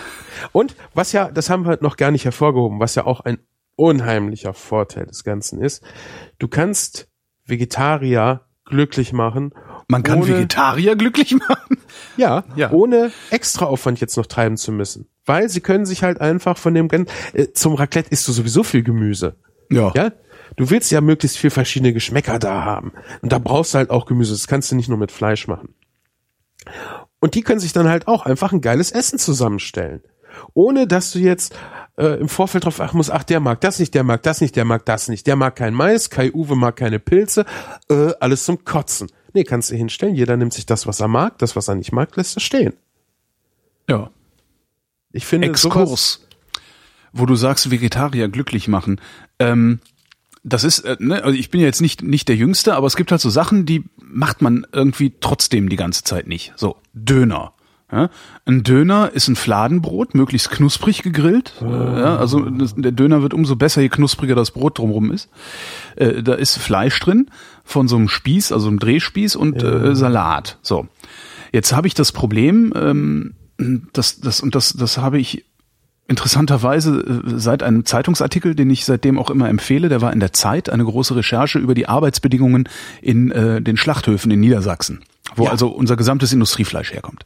[0.52, 3.40] Und was ja, das haben wir noch gar nicht hervorgehoben, was ja auch ein
[3.76, 5.84] unheimlicher Vorteil des Ganzen ist,
[6.40, 7.10] du kannst
[7.46, 9.54] Vegetarier glücklich machen.
[9.88, 11.78] Man kann ohne- Vegetarier glücklich machen.
[12.18, 12.72] Ja, Ja.
[12.72, 15.08] ohne Extraaufwand jetzt noch treiben zu müssen.
[15.28, 18.64] Weil sie können sich halt einfach von dem ganzen, äh, zum Raclette isst du sowieso
[18.64, 19.36] viel Gemüse.
[19.70, 19.92] Ja.
[19.94, 20.12] Ja?
[20.56, 22.94] Du willst ja möglichst viel verschiedene Geschmäcker da haben.
[23.22, 24.34] Und da brauchst du halt auch Gemüse.
[24.34, 25.76] Das kannst du nicht nur mit Fleisch machen.
[27.20, 30.02] Und die können sich dann halt auch einfach ein geiles Essen zusammenstellen.
[30.54, 31.56] Ohne dass du jetzt
[31.98, 34.56] äh, im Vorfeld drauf achten musst, ach, der mag das nicht, der mag das nicht,
[34.56, 37.46] der mag das nicht, der mag kein Mais, Kai Uwe mag keine Pilze,
[37.90, 39.12] äh, alles zum Kotzen.
[39.34, 41.92] Nee, kannst du hinstellen, jeder nimmt sich das, was er mag, das, was er nicht
[41.92, 42.74] mag, lässt er stehen.
[43.90, 44.12] Ja.
[45.12, 46.28] Ich finde Exkurs,
[47.14, 49.00] wo du sagst, Vegetarier glücklich machen.
[49.40, 49.80] Ähm,
[50.44, 52.96] das ist, äh, ne, also ich bin ja jetzt nicht nicht der Jüngste, aber es
[52.96, 56.54] gibt halt so Sachen, die macht man irgendwie trotzdem die ganze Zeit nicht.
[56.56, 57.54] So Döner.
[57.92, 58.10] Ja?
[58.46, 61.54] Ein Döner ist ein Fladenbrot, möglichst knusprig gegrillt.
[61.62, 65.30] Äh, ja, also das, der Döner wird umso besser, je knuspriger das Brot drumherum ist.
[65.96, 67.30] Äh, da ist Fleisch drin
[67.64, 70.60] von so einem Spieß, also einem Drehspieß und äh, Salat.
[70.62, 70.88] So.
[71.54, 75.46] Jetzt habe ich das Problem, ähm, das, das, und das, das habe ich
[76.08, 80.34] interessanterweise äh, seit einem Zeitungsartikel, den ich seitdem auch immer empfehle, der war in der
[80.34, 82.70] Zeit eine große Recherche über die Arbeitsbedingungen
[83.02, 85.04] in äh, den Schlachthöfen in Niedersachsen,
[85.36, 85.52] wo Ja.
[85.52, 87.26] also unser gesamtes Industriefleisch herkommt.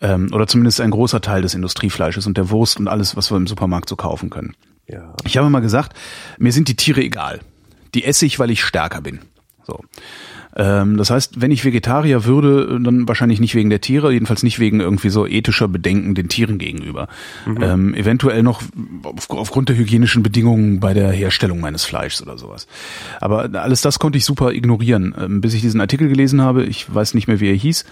[0.00, 3.36] Ähm, oder zumindest ein großer Teil des Industriefleisches und der Wurst und alles, was wir
[3.36, 4.54] im Supermarkt so kaufen können.
[4.86, 5.14] Ja.
[5.24, 5.94] Ich habe mal gesagt,
[6.38, 7.40] mir sind die Tiere egal.
[7.94, 9.18] Die esse ich, weil ich stärker bin.
[9.66, 9.84] So.
[10.56, 14.58] Ähm, das heißt, wenn ich Vegetarier würde, dann wahrscheinlich nicht wegen der Tiere, jedenfalls nicht
[14.58, 17.08] wegen irgendwie so ethischer Bedenken den Tieren gegenüber.
[17.46, 18.62] Ähm, eventuell noch
[19.04, 22.66] auf, aufgrund der hygienischen Bedingungen bei der Herstellung meines Fleischs oder sowas.
[23.20, 26.64] Aber alles das konnte ich super ignorieren, ähm, bis ich diesen Artikel gelesen habe.
[26.64, 27.84] Ich weiß nicht mehr, wie er hieß.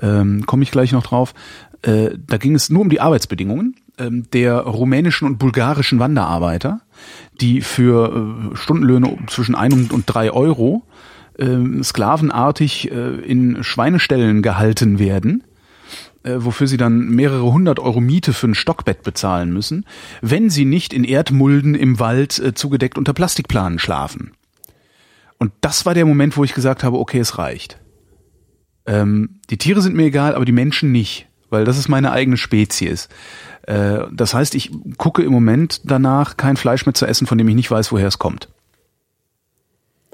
[0.00, 1.34] Ähm, Komme ich gleich noch drauf.
[1.82, 6.80] Äh, da ging es nur um die Arbeitsbedingungen ähm, der rumänischen und bulgarischen Wanderarbeiter,
[7.40, 10.82] die für äh, Stundenlöhne zwischen ein und, und drei Euro
[11.38, 15.44] ähm, sklavenartig äh, in Schweineställen gehalten werden,
[16.22, 19.86] äh, wofür sie dann mehrere hundert Euro Miete für ein Stockbett bezahlen müssen,
[20.22, 24.32] wenn sie nicht in Erdmulden im Wald äh, zugedeckt unter Plastikplanen schlafen.
[25.38, 27.78] Und das war der Moment, wo ich gesagt habe, okay, es reicht.
[28.86, 32.36] Ähm, die Tiere sind mir egal, aber die Menschen nicht, weil das ist meine eigene
[32.36, 33.08] Spezies.
[33.62, 37.48] Äh, das heißt, ich gucke im Moment danach, kein Fleisch mehr zu essen, von dem
[37.48, 38.48] ich nicht weiß, woher es kommt.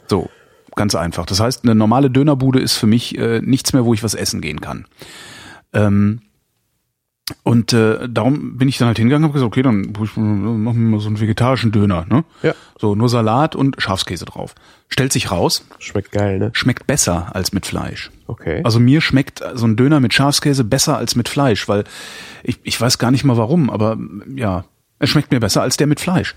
[0.09, 0.29] So,
[0.75, 1.27] ganz einfach.
[1.27, 4.41] Das heißt, eine normale Dönerbude ist für mich äh, nichts mehr, wo ich was essen
[4.41, 4.87] gehen kann.
[5.73, 6.21] Ähm,
[7.45, 10.65] und äh, darum bin ich dann halt hingegangen und habe gesagt, okay, dann ich, machen
[10.65, 12.05] wir mal so einen vegetarischen Döner.
[12.09, 12.25] Ne?
[12.43, 12.55] Ja.
[12.79, 14.55] So, nur Salat und Schafskäse drauf.
[14.89, 16.51] Stellt sich raus, Schmeckt geil, ne?
[16.53, 18.11] schmeckt besser als mit Fleisch.
[18.27, 18.61] Okay.
[18.65, 21.85] Also mir schmeckt so ein Döner mit Schafskäse besser als mit Fleisch, weil
[22.43, 23.97] ich, ich weiß gar nicht mal warum, aber
[24.35, 24.65] ja,
[24.99, 26.35] es schmeckt mir besser als der mit Fleisch.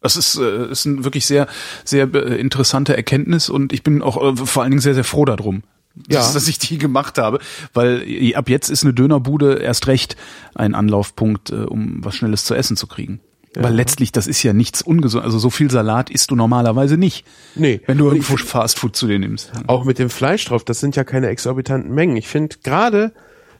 [0.00, 1.46] Das ist, äh, ist ein wirklich sehr,
[1.84, 5.24] sehr äh, interessante Erkenntnis und ich bin auch äh, vor allen Dingen sehr, sehr froh
[5.24, 5.62] darum,
[6.08, 6.18] Ja.
[6.20, 7.40] dass, dass ich die gemacht habe,
[7.74, 10.16] weil äh, ab jetzt ist eine Dönerbude erst recht
[10.54, 13.20] ein Anlaufpunkt, äh, um was Schnelles zu essen zu kriegen.
[13.60, 15.24] Weil letztlich, das ist ja nichts ungesund.
[15.24, 17.24] Also so viel Salat isst du normalerweise nicht.
[17.56, 17.80] Nee.
[17.86, 19.50] Wenn du irgendwo Fastfood zu dir nimmst.
[19.66, 22.16] Auch mit dem Fleisch drauf, das sind ja keine exorbitanten Mengen.
[22.16, 23.12] Ich finde gerade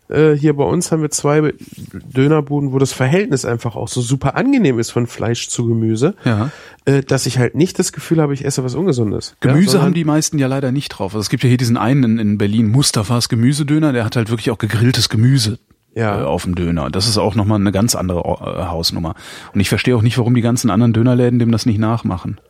[0.08, 1.52] äh, hier bei uns haben wir zwei
[1.92, 6.50] Dönerbuden, wo das Verhältnis einfach auch so super angenehm ist von Fleisch zu Gemüse, Ja.
[6.84, 9.36] äh, dass ich halt nicht das Gefühl habe, ich esse was Ungesundes.
[9.40, 11.12] Gemüse ja, haben die meisten ja leider nicht drauf.
[11.14, 14.30] Also es gibt ja hier diesen einen in, in Berlin, Mustafas Gemüsedöner, der hat halt
[14.30, 15.58] wirklich auch gegrilltes Gemüse
[15.94, 16.20] Ja.
[16.20, 16.90] äh, auf dem Döner.
[16.90, 19.14] Das ist auch nochmal eine ganz andere äh, Hausnummer.
[19.54, 22.40] Und ich verstehe auch nicht, warum die ganzen anderen Dönerläden dem das nicht nachmachen.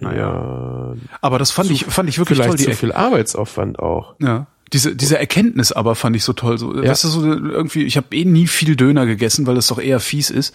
[0.00, 2.56] Ja, Aber das fand ich fand ich wirklich vielleicht toll.
[2.58, 4.14] Die zu viel Arbeitsaufwand auch.
[4.20, 4.46] Ja.
[4.72, 6.58] Diese, diese Erkenntnis aber fand ich so toll.
[6.58, 6.90] So, Ja.
[6.90, 10.00] Weißt du, so irgendwie, ich habe eh nie viel Döner gegessen, weil es doch eher
[10.00, 10.54] fies ist.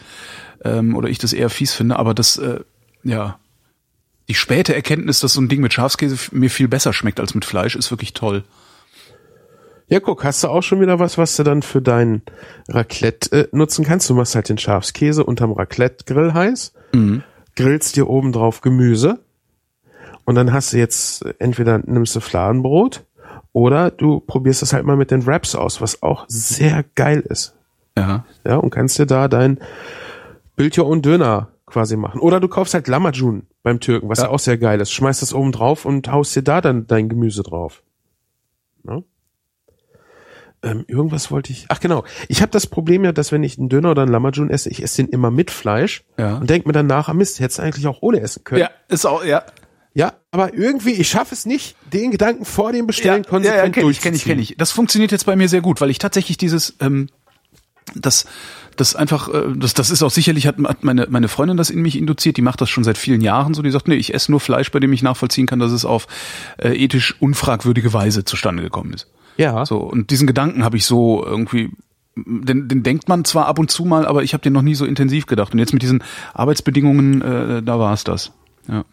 [0.63, 2.61] Ähm, oder ich das eher fies finde, aber das, äh,
[3.03, 3.39] ja.
[4.28, 7.45] Die späte Erkenntnis, dass so ein Ding mit Schafskäse mir viel besser schmeckt als mit
[7.45, 8.43] Fleisch, ist wirklich toll.
[9.88, 12.24] Ja, guck, hast du auch schon wieder was, was du dann für dein
[12.68, 14.09] Raclette äh, nutzen kannst?
[14.09, 16.74] Du machst halt den Schafskäse unterm Raclette-Grill heiß,
[17.55, 19.20] grillst dir oben drauf Gemüse
[20.24, 23.03] und dann hast du jetzt äh, entweder nimmst du Fladenbrot
[23.55, 27.55] oder du probierst es halt mal mit den Wraps aus, was auch sehr geil ist.
[27.97, 28.25] Ja.
[28.45, 29.59] Ja, und kannst dir da dein
[30.57, 32.19] Build Your Own Döner quasi machen.
[32.19, 34.27] Oder du kaufst halt Lamajun beim Türken, was ja.
[34.27, 34.91] Auch sehr geil ist.
[34.91, 37.81] Schmeißt das oben drauf und haust dir da dann dein Gemüse drauf.
[38.83, 39.05] Ne?
[40.61, 41.65] Ähm, irgendwas wollte ich.
[41.69, 42.03] Ach genau.
[42.27, 44.83] Ich habe das Problem ja, dass wenn ich einen Döner oder einen Lamajun esse, ich
[44.83, 46.39] esse den immer mit Fleisch Ja.
[46.39, 48.59] und denk mir dann nach, ah Mist, hättest du eigentlich auch ohne essen können.
[48.61, 49.43] Ja, ist auch, ja.
[50.36, 53.69] Aber irgendwie, ich schaffe es nicht, den Gedanken vor dem Bestellen ja, konsequent ja, ja,
[53.69, 54.36] kenn ich, kenn ich, durchzuziehen.
[54.36, 54.57] kenn ich.
[54.57, 57.07] Das funktioniert jetzt bei mir sehr gut, weil ich tatsächlich dieses, ähm,
[57.93, 58.25] das,
[58.75, 61.81] das einfach, äh, das, das ist auch sicherlich, hat, hat meine, meine Freundin das in
[61.81, 64.29] mich induziert, die macht das schon seit vielen Jahren so, die sagt, nee, ich esse
[64.29, 66.05] nur Fleisch, bei dem ich nachvollziehen kann, dass es auf
[66.57, 69.07] äh, ethisch unfragwürdige Weise zustande gekommen ist.
[69.38, 69.65] Ja.
[69.65, 71.69] So, und diesen Gedanken habe ich so irgendwie,
[72.17, 74.75] den, den denkt man zwar ab und zu mal, aber ich habe den noch nie
[74.75, 75.53] so intensiv gedacht.
[75.53, 78.33] Und jetzt mit diesen Arbeitsbedingungen, äh, da war es das.
[78.67, 78.83] Ja.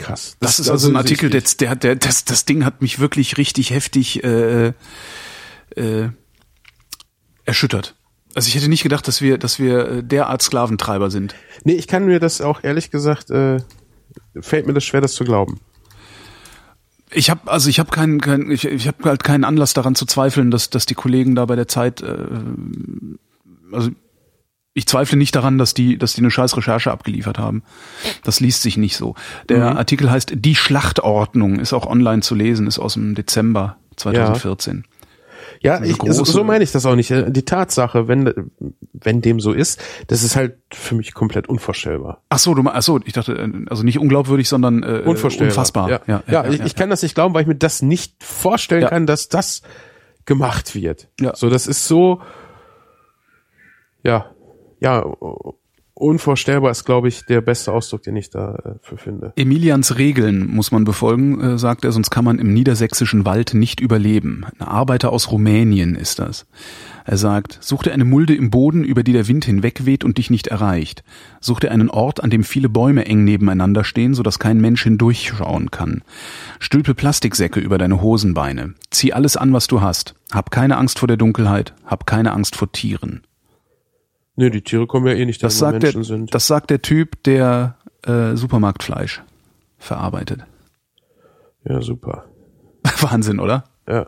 [0.00, 0.36] Krass.
[0.40, 3.70] Das, ist also ein Artikel, der, der, der, das, das Ding hat mich wirklich richtig
[3.70, 4.72] heftig äh,
[5.76, 6.08] äh,
[7.44, 7.94] erschüttert.
[8.34, 11.34] Also ich hätte nicht gedacht, dass wir, dass wir äh, derart Sklaventreiber sind.
[11.64, 13.58] Nee, ich kann mir das auch ehrlich gesagt, äh,
[14.40, 15.60] fällt mir das schwer, das zu glauben.
[17.12, 20.06] Ich habe also ich habe keinen, keinen ich, ich habe halt keinen Anlass daran zu
[20.06, 22.16] zweifeln, dass dass die Kollegen da bei der Zeit äh,
[23.72, 23.90] also
[24.80, 27.62] ich zweifle nicht daran, dass die dass die eine scheiß Recherche abgeliefert haben.
[28.24, 29.14] Das liest sich nicht so.
[29.48, 34.84] Der Artikel heißt Die Schlachtordnung, ist auch online zu lesen, ist aus dem Dezember 2014.
[35.62, 37.10] Ja, Eine ich, so, so meine ich das auch nicht.
[37.10, 38.50] Die Tatsache, wenn,
[38.94, 42.22] wenn dem so ist, das ist halt für mich komplett unvorstellbar.
[42.30, 45.48] Ach so, du ach so, ich dachte äh, also nicht unglaubwürdig, sondern äh, Unvorstellbar.
[45.52, 45.90] unfassbar.
[45.90, 48.82] Ja, ja, ja, ich, ich kann das nicht glauben, weil ich mir das nicht vorstellen
[48.82, 48.88] Ja.
[48.88, 49.60] kann, dass das
[50.24, 51.08] gemacht wird.
[51.20, 51.36] Ja.
[51.36, 52.22] So, das ist so,
[54.02, 54.30] ja,
[54.80, 55.04] ja,
[56.00, 59.32] unvorstellbar ist, glaube ich, der beste Ausdruck, den ich dafür finde.
[59.36, 63.80] Emilians Regeln muss man befolgen, äh, sagt er, sonst kann man im niedersächsischen Wald nicht
[63.80, 64.46] überleben.
[64.58, 66.46] Ein Arbeiter aus Rumänien ist das.
[67.04, 70.30] Er sagt, such dir eine Mulde im Boden, über die der Wind hinwegweht und dich
[70.30, 71.02] nicht erreicht.
[71.40, 75.70] Such dir einen Ort, an dem viele Bäume eng nebeneinander stehen, sodass kein Mensch hindurchschauen
[75.70, 76.02] kann.
[76.60, 78.74] Stülpe Plastiksäcke über deine Hosenbeine.
[78.90, 80.14] Zieh alles an, was du hast.
[80.32, 81.74] Hab keine Angst vor der Dunkelheit.
[81.84, 83.22] Hab keine Angst vor Tieren.
[84.40, 86.34] Nö, die Tiere kommen ja eh nicht, Das sagt, der, Menschen sind.
[86.34, 87.76] das sagt der Typ, der
[88.06, 89.22] äh, Supermarktfleisch
[89.78, 90.40] verarbeitet.
[91.64, 92.24] ja, super.
[93.00, 93.64] Wahnsinn, oder?
[93.86, 94.06] Ja.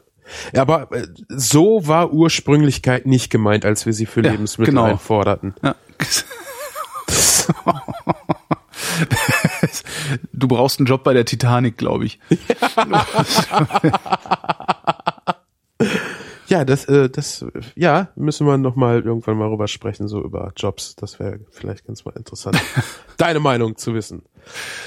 [0.55, 4.85] Ja, aber äh, so war Ursprünglichkeit nicht gemeint, als wir sie für Ja, Lebensmittel genau.
[4.85, 5.55] einforderten.
[5.63, 5.75] Ja.
[10.33, 12.19] Du brauchst einen Job bei der Titanic, glaube ich.
[12.77, 13.07] Ja,
[16.65, 17.45] das, äh, das,
[17.75, 20.97] ja, müssen wir noch mal irgendwann mal rüber sprechen, so über Jobs.
[20.97, 22.61] Das wäre vielleicht ganz mal interessant,
[23.17, 24.23] deine Meinung zu wissen.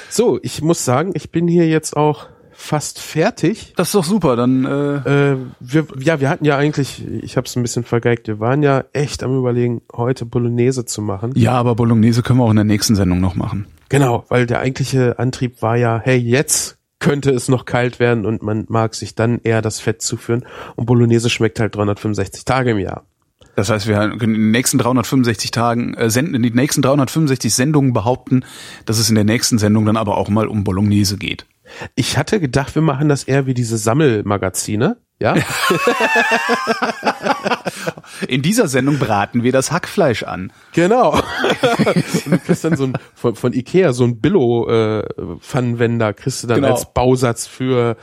[0.09, 3.73] So, ich muss sagen, ich bin hier jetzt auch fast fertig.
[3.75, 7.47] Das ist doch super, dann äh, Äh, wir, ja, wir hatten ja eigentlich, ich habe
[7.47, 11.33] es ein bisschen vergeigt, wir waren ja echt am überlegen, heute Bolognese zu machen.
[11.35, 13.67] ja, aber Bolognese können wir auch in der nächsten Sendung noch machen.
[13.89, 18.41] Genau, weil der eigentliche Antrieb war ja, hey, jetzt könnte es noch kalt werden und
[18.41, 20.45] man mag sich dann eher das Fett zuführen.
[20.75, 23.05] Und Bolognese schmeckt halt 365 Tage im Jahr.
[23.55, 27.53] Das heißt, wir können in den nächsten 365 Tagen, äh, senden, in den nächsten 365
[27.53, 28.43] Sendungen behaupten,
[28.85, 31.45] dass es in der nächsten Sendung dann aber auch mal um Bolognese geht.
[31.95, 34.97] Ich hatte gedacht, wir machen das eher wie diese Sammelmagazine.
[35.17, 35.35] Ja,
[38.27, 40.51] In dieser Sendung braten wir das Hackfleisch an.
[40.73, 41.11] genau.
[42.25, 46.61] und du kriegst dann so ein, von, von Ikea so ein Billo-Pfannenwender, kriegst du dann
[46.61, 46.73] Genau.
[46.73, 47.95] als Bausatz für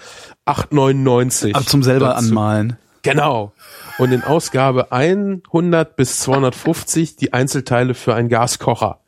[0.47, 1.55] 8,99.
[1.55, 2.29] Also zum selber dazu.
[2.29, 2.79] anmalen.
[3.03, 3.53] Genau.
[3.99, 9.01] Und in Ausgabe 100 bis 250 die Einzelteile für einen Gaskocher,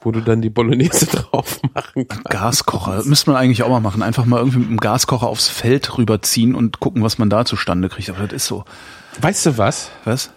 [0.00, 2.24] wo du dann die Bolognese drauf machen kannst.
[2.24, 4.02] Gaskocher, müsste man eigentlich auch mal machen.
[4.02, 7.88] Einfach mal irgendwie mit dem Gaskocher aufs Feld rüberziehen und gucken, was man da zustande
[7.88, 8.10] kriegt.
[8.10, 8.64] Aber das ist so.
[9.20, 9.90] Weißt du was?
[10.04, 10.30] Was?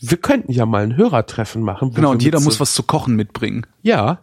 [0.00, 1.92] Wir könnten ja mal ein Hörertreffen machen.
[1.92, 3.66] Genau, und jeder muss was zu kochen mitbringen.
[3.82, 4.18] Ja.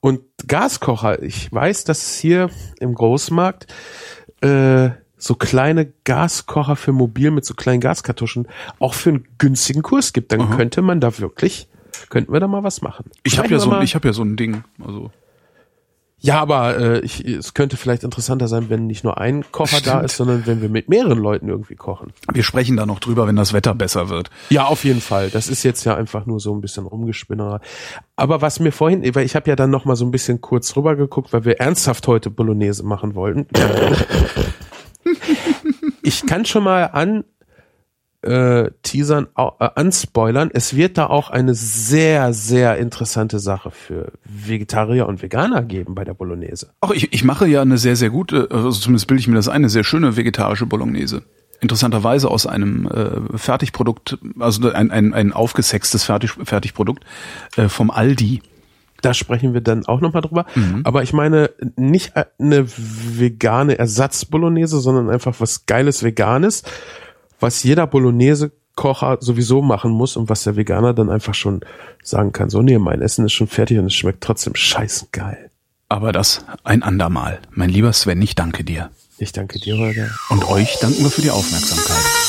[0.00, 2.50] Und Gaskocher, ich weiß, dass es hier
[2.80, 3.72] im Großmarkt
[4.40, 8.48] äh, so kleine Gaskocher für mobil mit so kleinen Gaskartuschen
[8.80, 10.32] auch für einen günstigen Kurs gibt.
[10.32, 11.68] Dann könnte man da wirklich,
[12.08, 13.10] könnten wir da mal was machen.
[13.22, 14.64] Ich habe ja so, ich habe ja so ein Ding.
[14.84, 15.10] Also
[16.18, 19.90] Ja, aber äh, ich, es könnte vielleicht interessanter sein, wenn nicht nur ein Kocher da
[19.90, 20.04] Stimmt.
[20.04, 22.12] ist, sondern wenn wir mit mehreren Leuten irgendwie kochen.
[22.32, 24.30] wir sprechen da noch drüber, wenn das Wetter besser wird.
[24.50, 25.30] Ja, auf jeden Fall.
[25.30, 27.60] Das ist jetzt ja einfach nur so ein bisschen rumgespinnerer.
[28.14, 30.76] Aber was mir vorhin, weil ich habe ja dann noch mal so ein bisschen kurz
[30.76, 33.46] rüber geguckt, weil wir ernsthaft heute Bolognese machen wollten.
[36.02, 37.24] ich kann schon mal an
[38.22, 39.42] äh, teasern, äh,
[39.74, 40.50] anspoilern.
[40.52, 46.04] Es wird da auch eine sehr, sehr interessante Sache für Vegetarier und Veganer geben bei
[46.04, 46.70] der Bolognese.
[46.80, 49.48] Ach, ich, ich mache ja eine sehr, sehr gute, also zumindest bilde ich mir das
[49.48, 51.22] ein, eine sehr schöne vegetarische Bolognese.
[51.60, 57.04] Interessanterweise aus einem äh, Fertigprodukt, also ein, ein, ein aufgesextes Fertig, Fertigprodukt
[57.56, 58.42] äh, vom Aldi.
[59.00, 60.46] Da sprechen wir dann auch nochmal drüber.
[60.84, 66.62] Aber ich meine nicht eine vegane Ersatz-Bolognese, sondern einfach was Geiles Veganes,
[67.42, 71.60] was jeder Bolognese-Kocher sowieso machen muss und was der Veganer dann einfach schon
[72.02, 75.50] sagen kann, so nee, mein Essen ist schon fertig und es schmeckt trotzdem scheißen geil.
[75.88, 77.40] Aber das ein andermal.
[77.50, 78.90] Mein lieber Sven, ich danke dir.
[79.18, 80.08] Ich danke dir, Holger.
[80.30, 82.21] Und euch danken wir für die Aufmerksamkeit.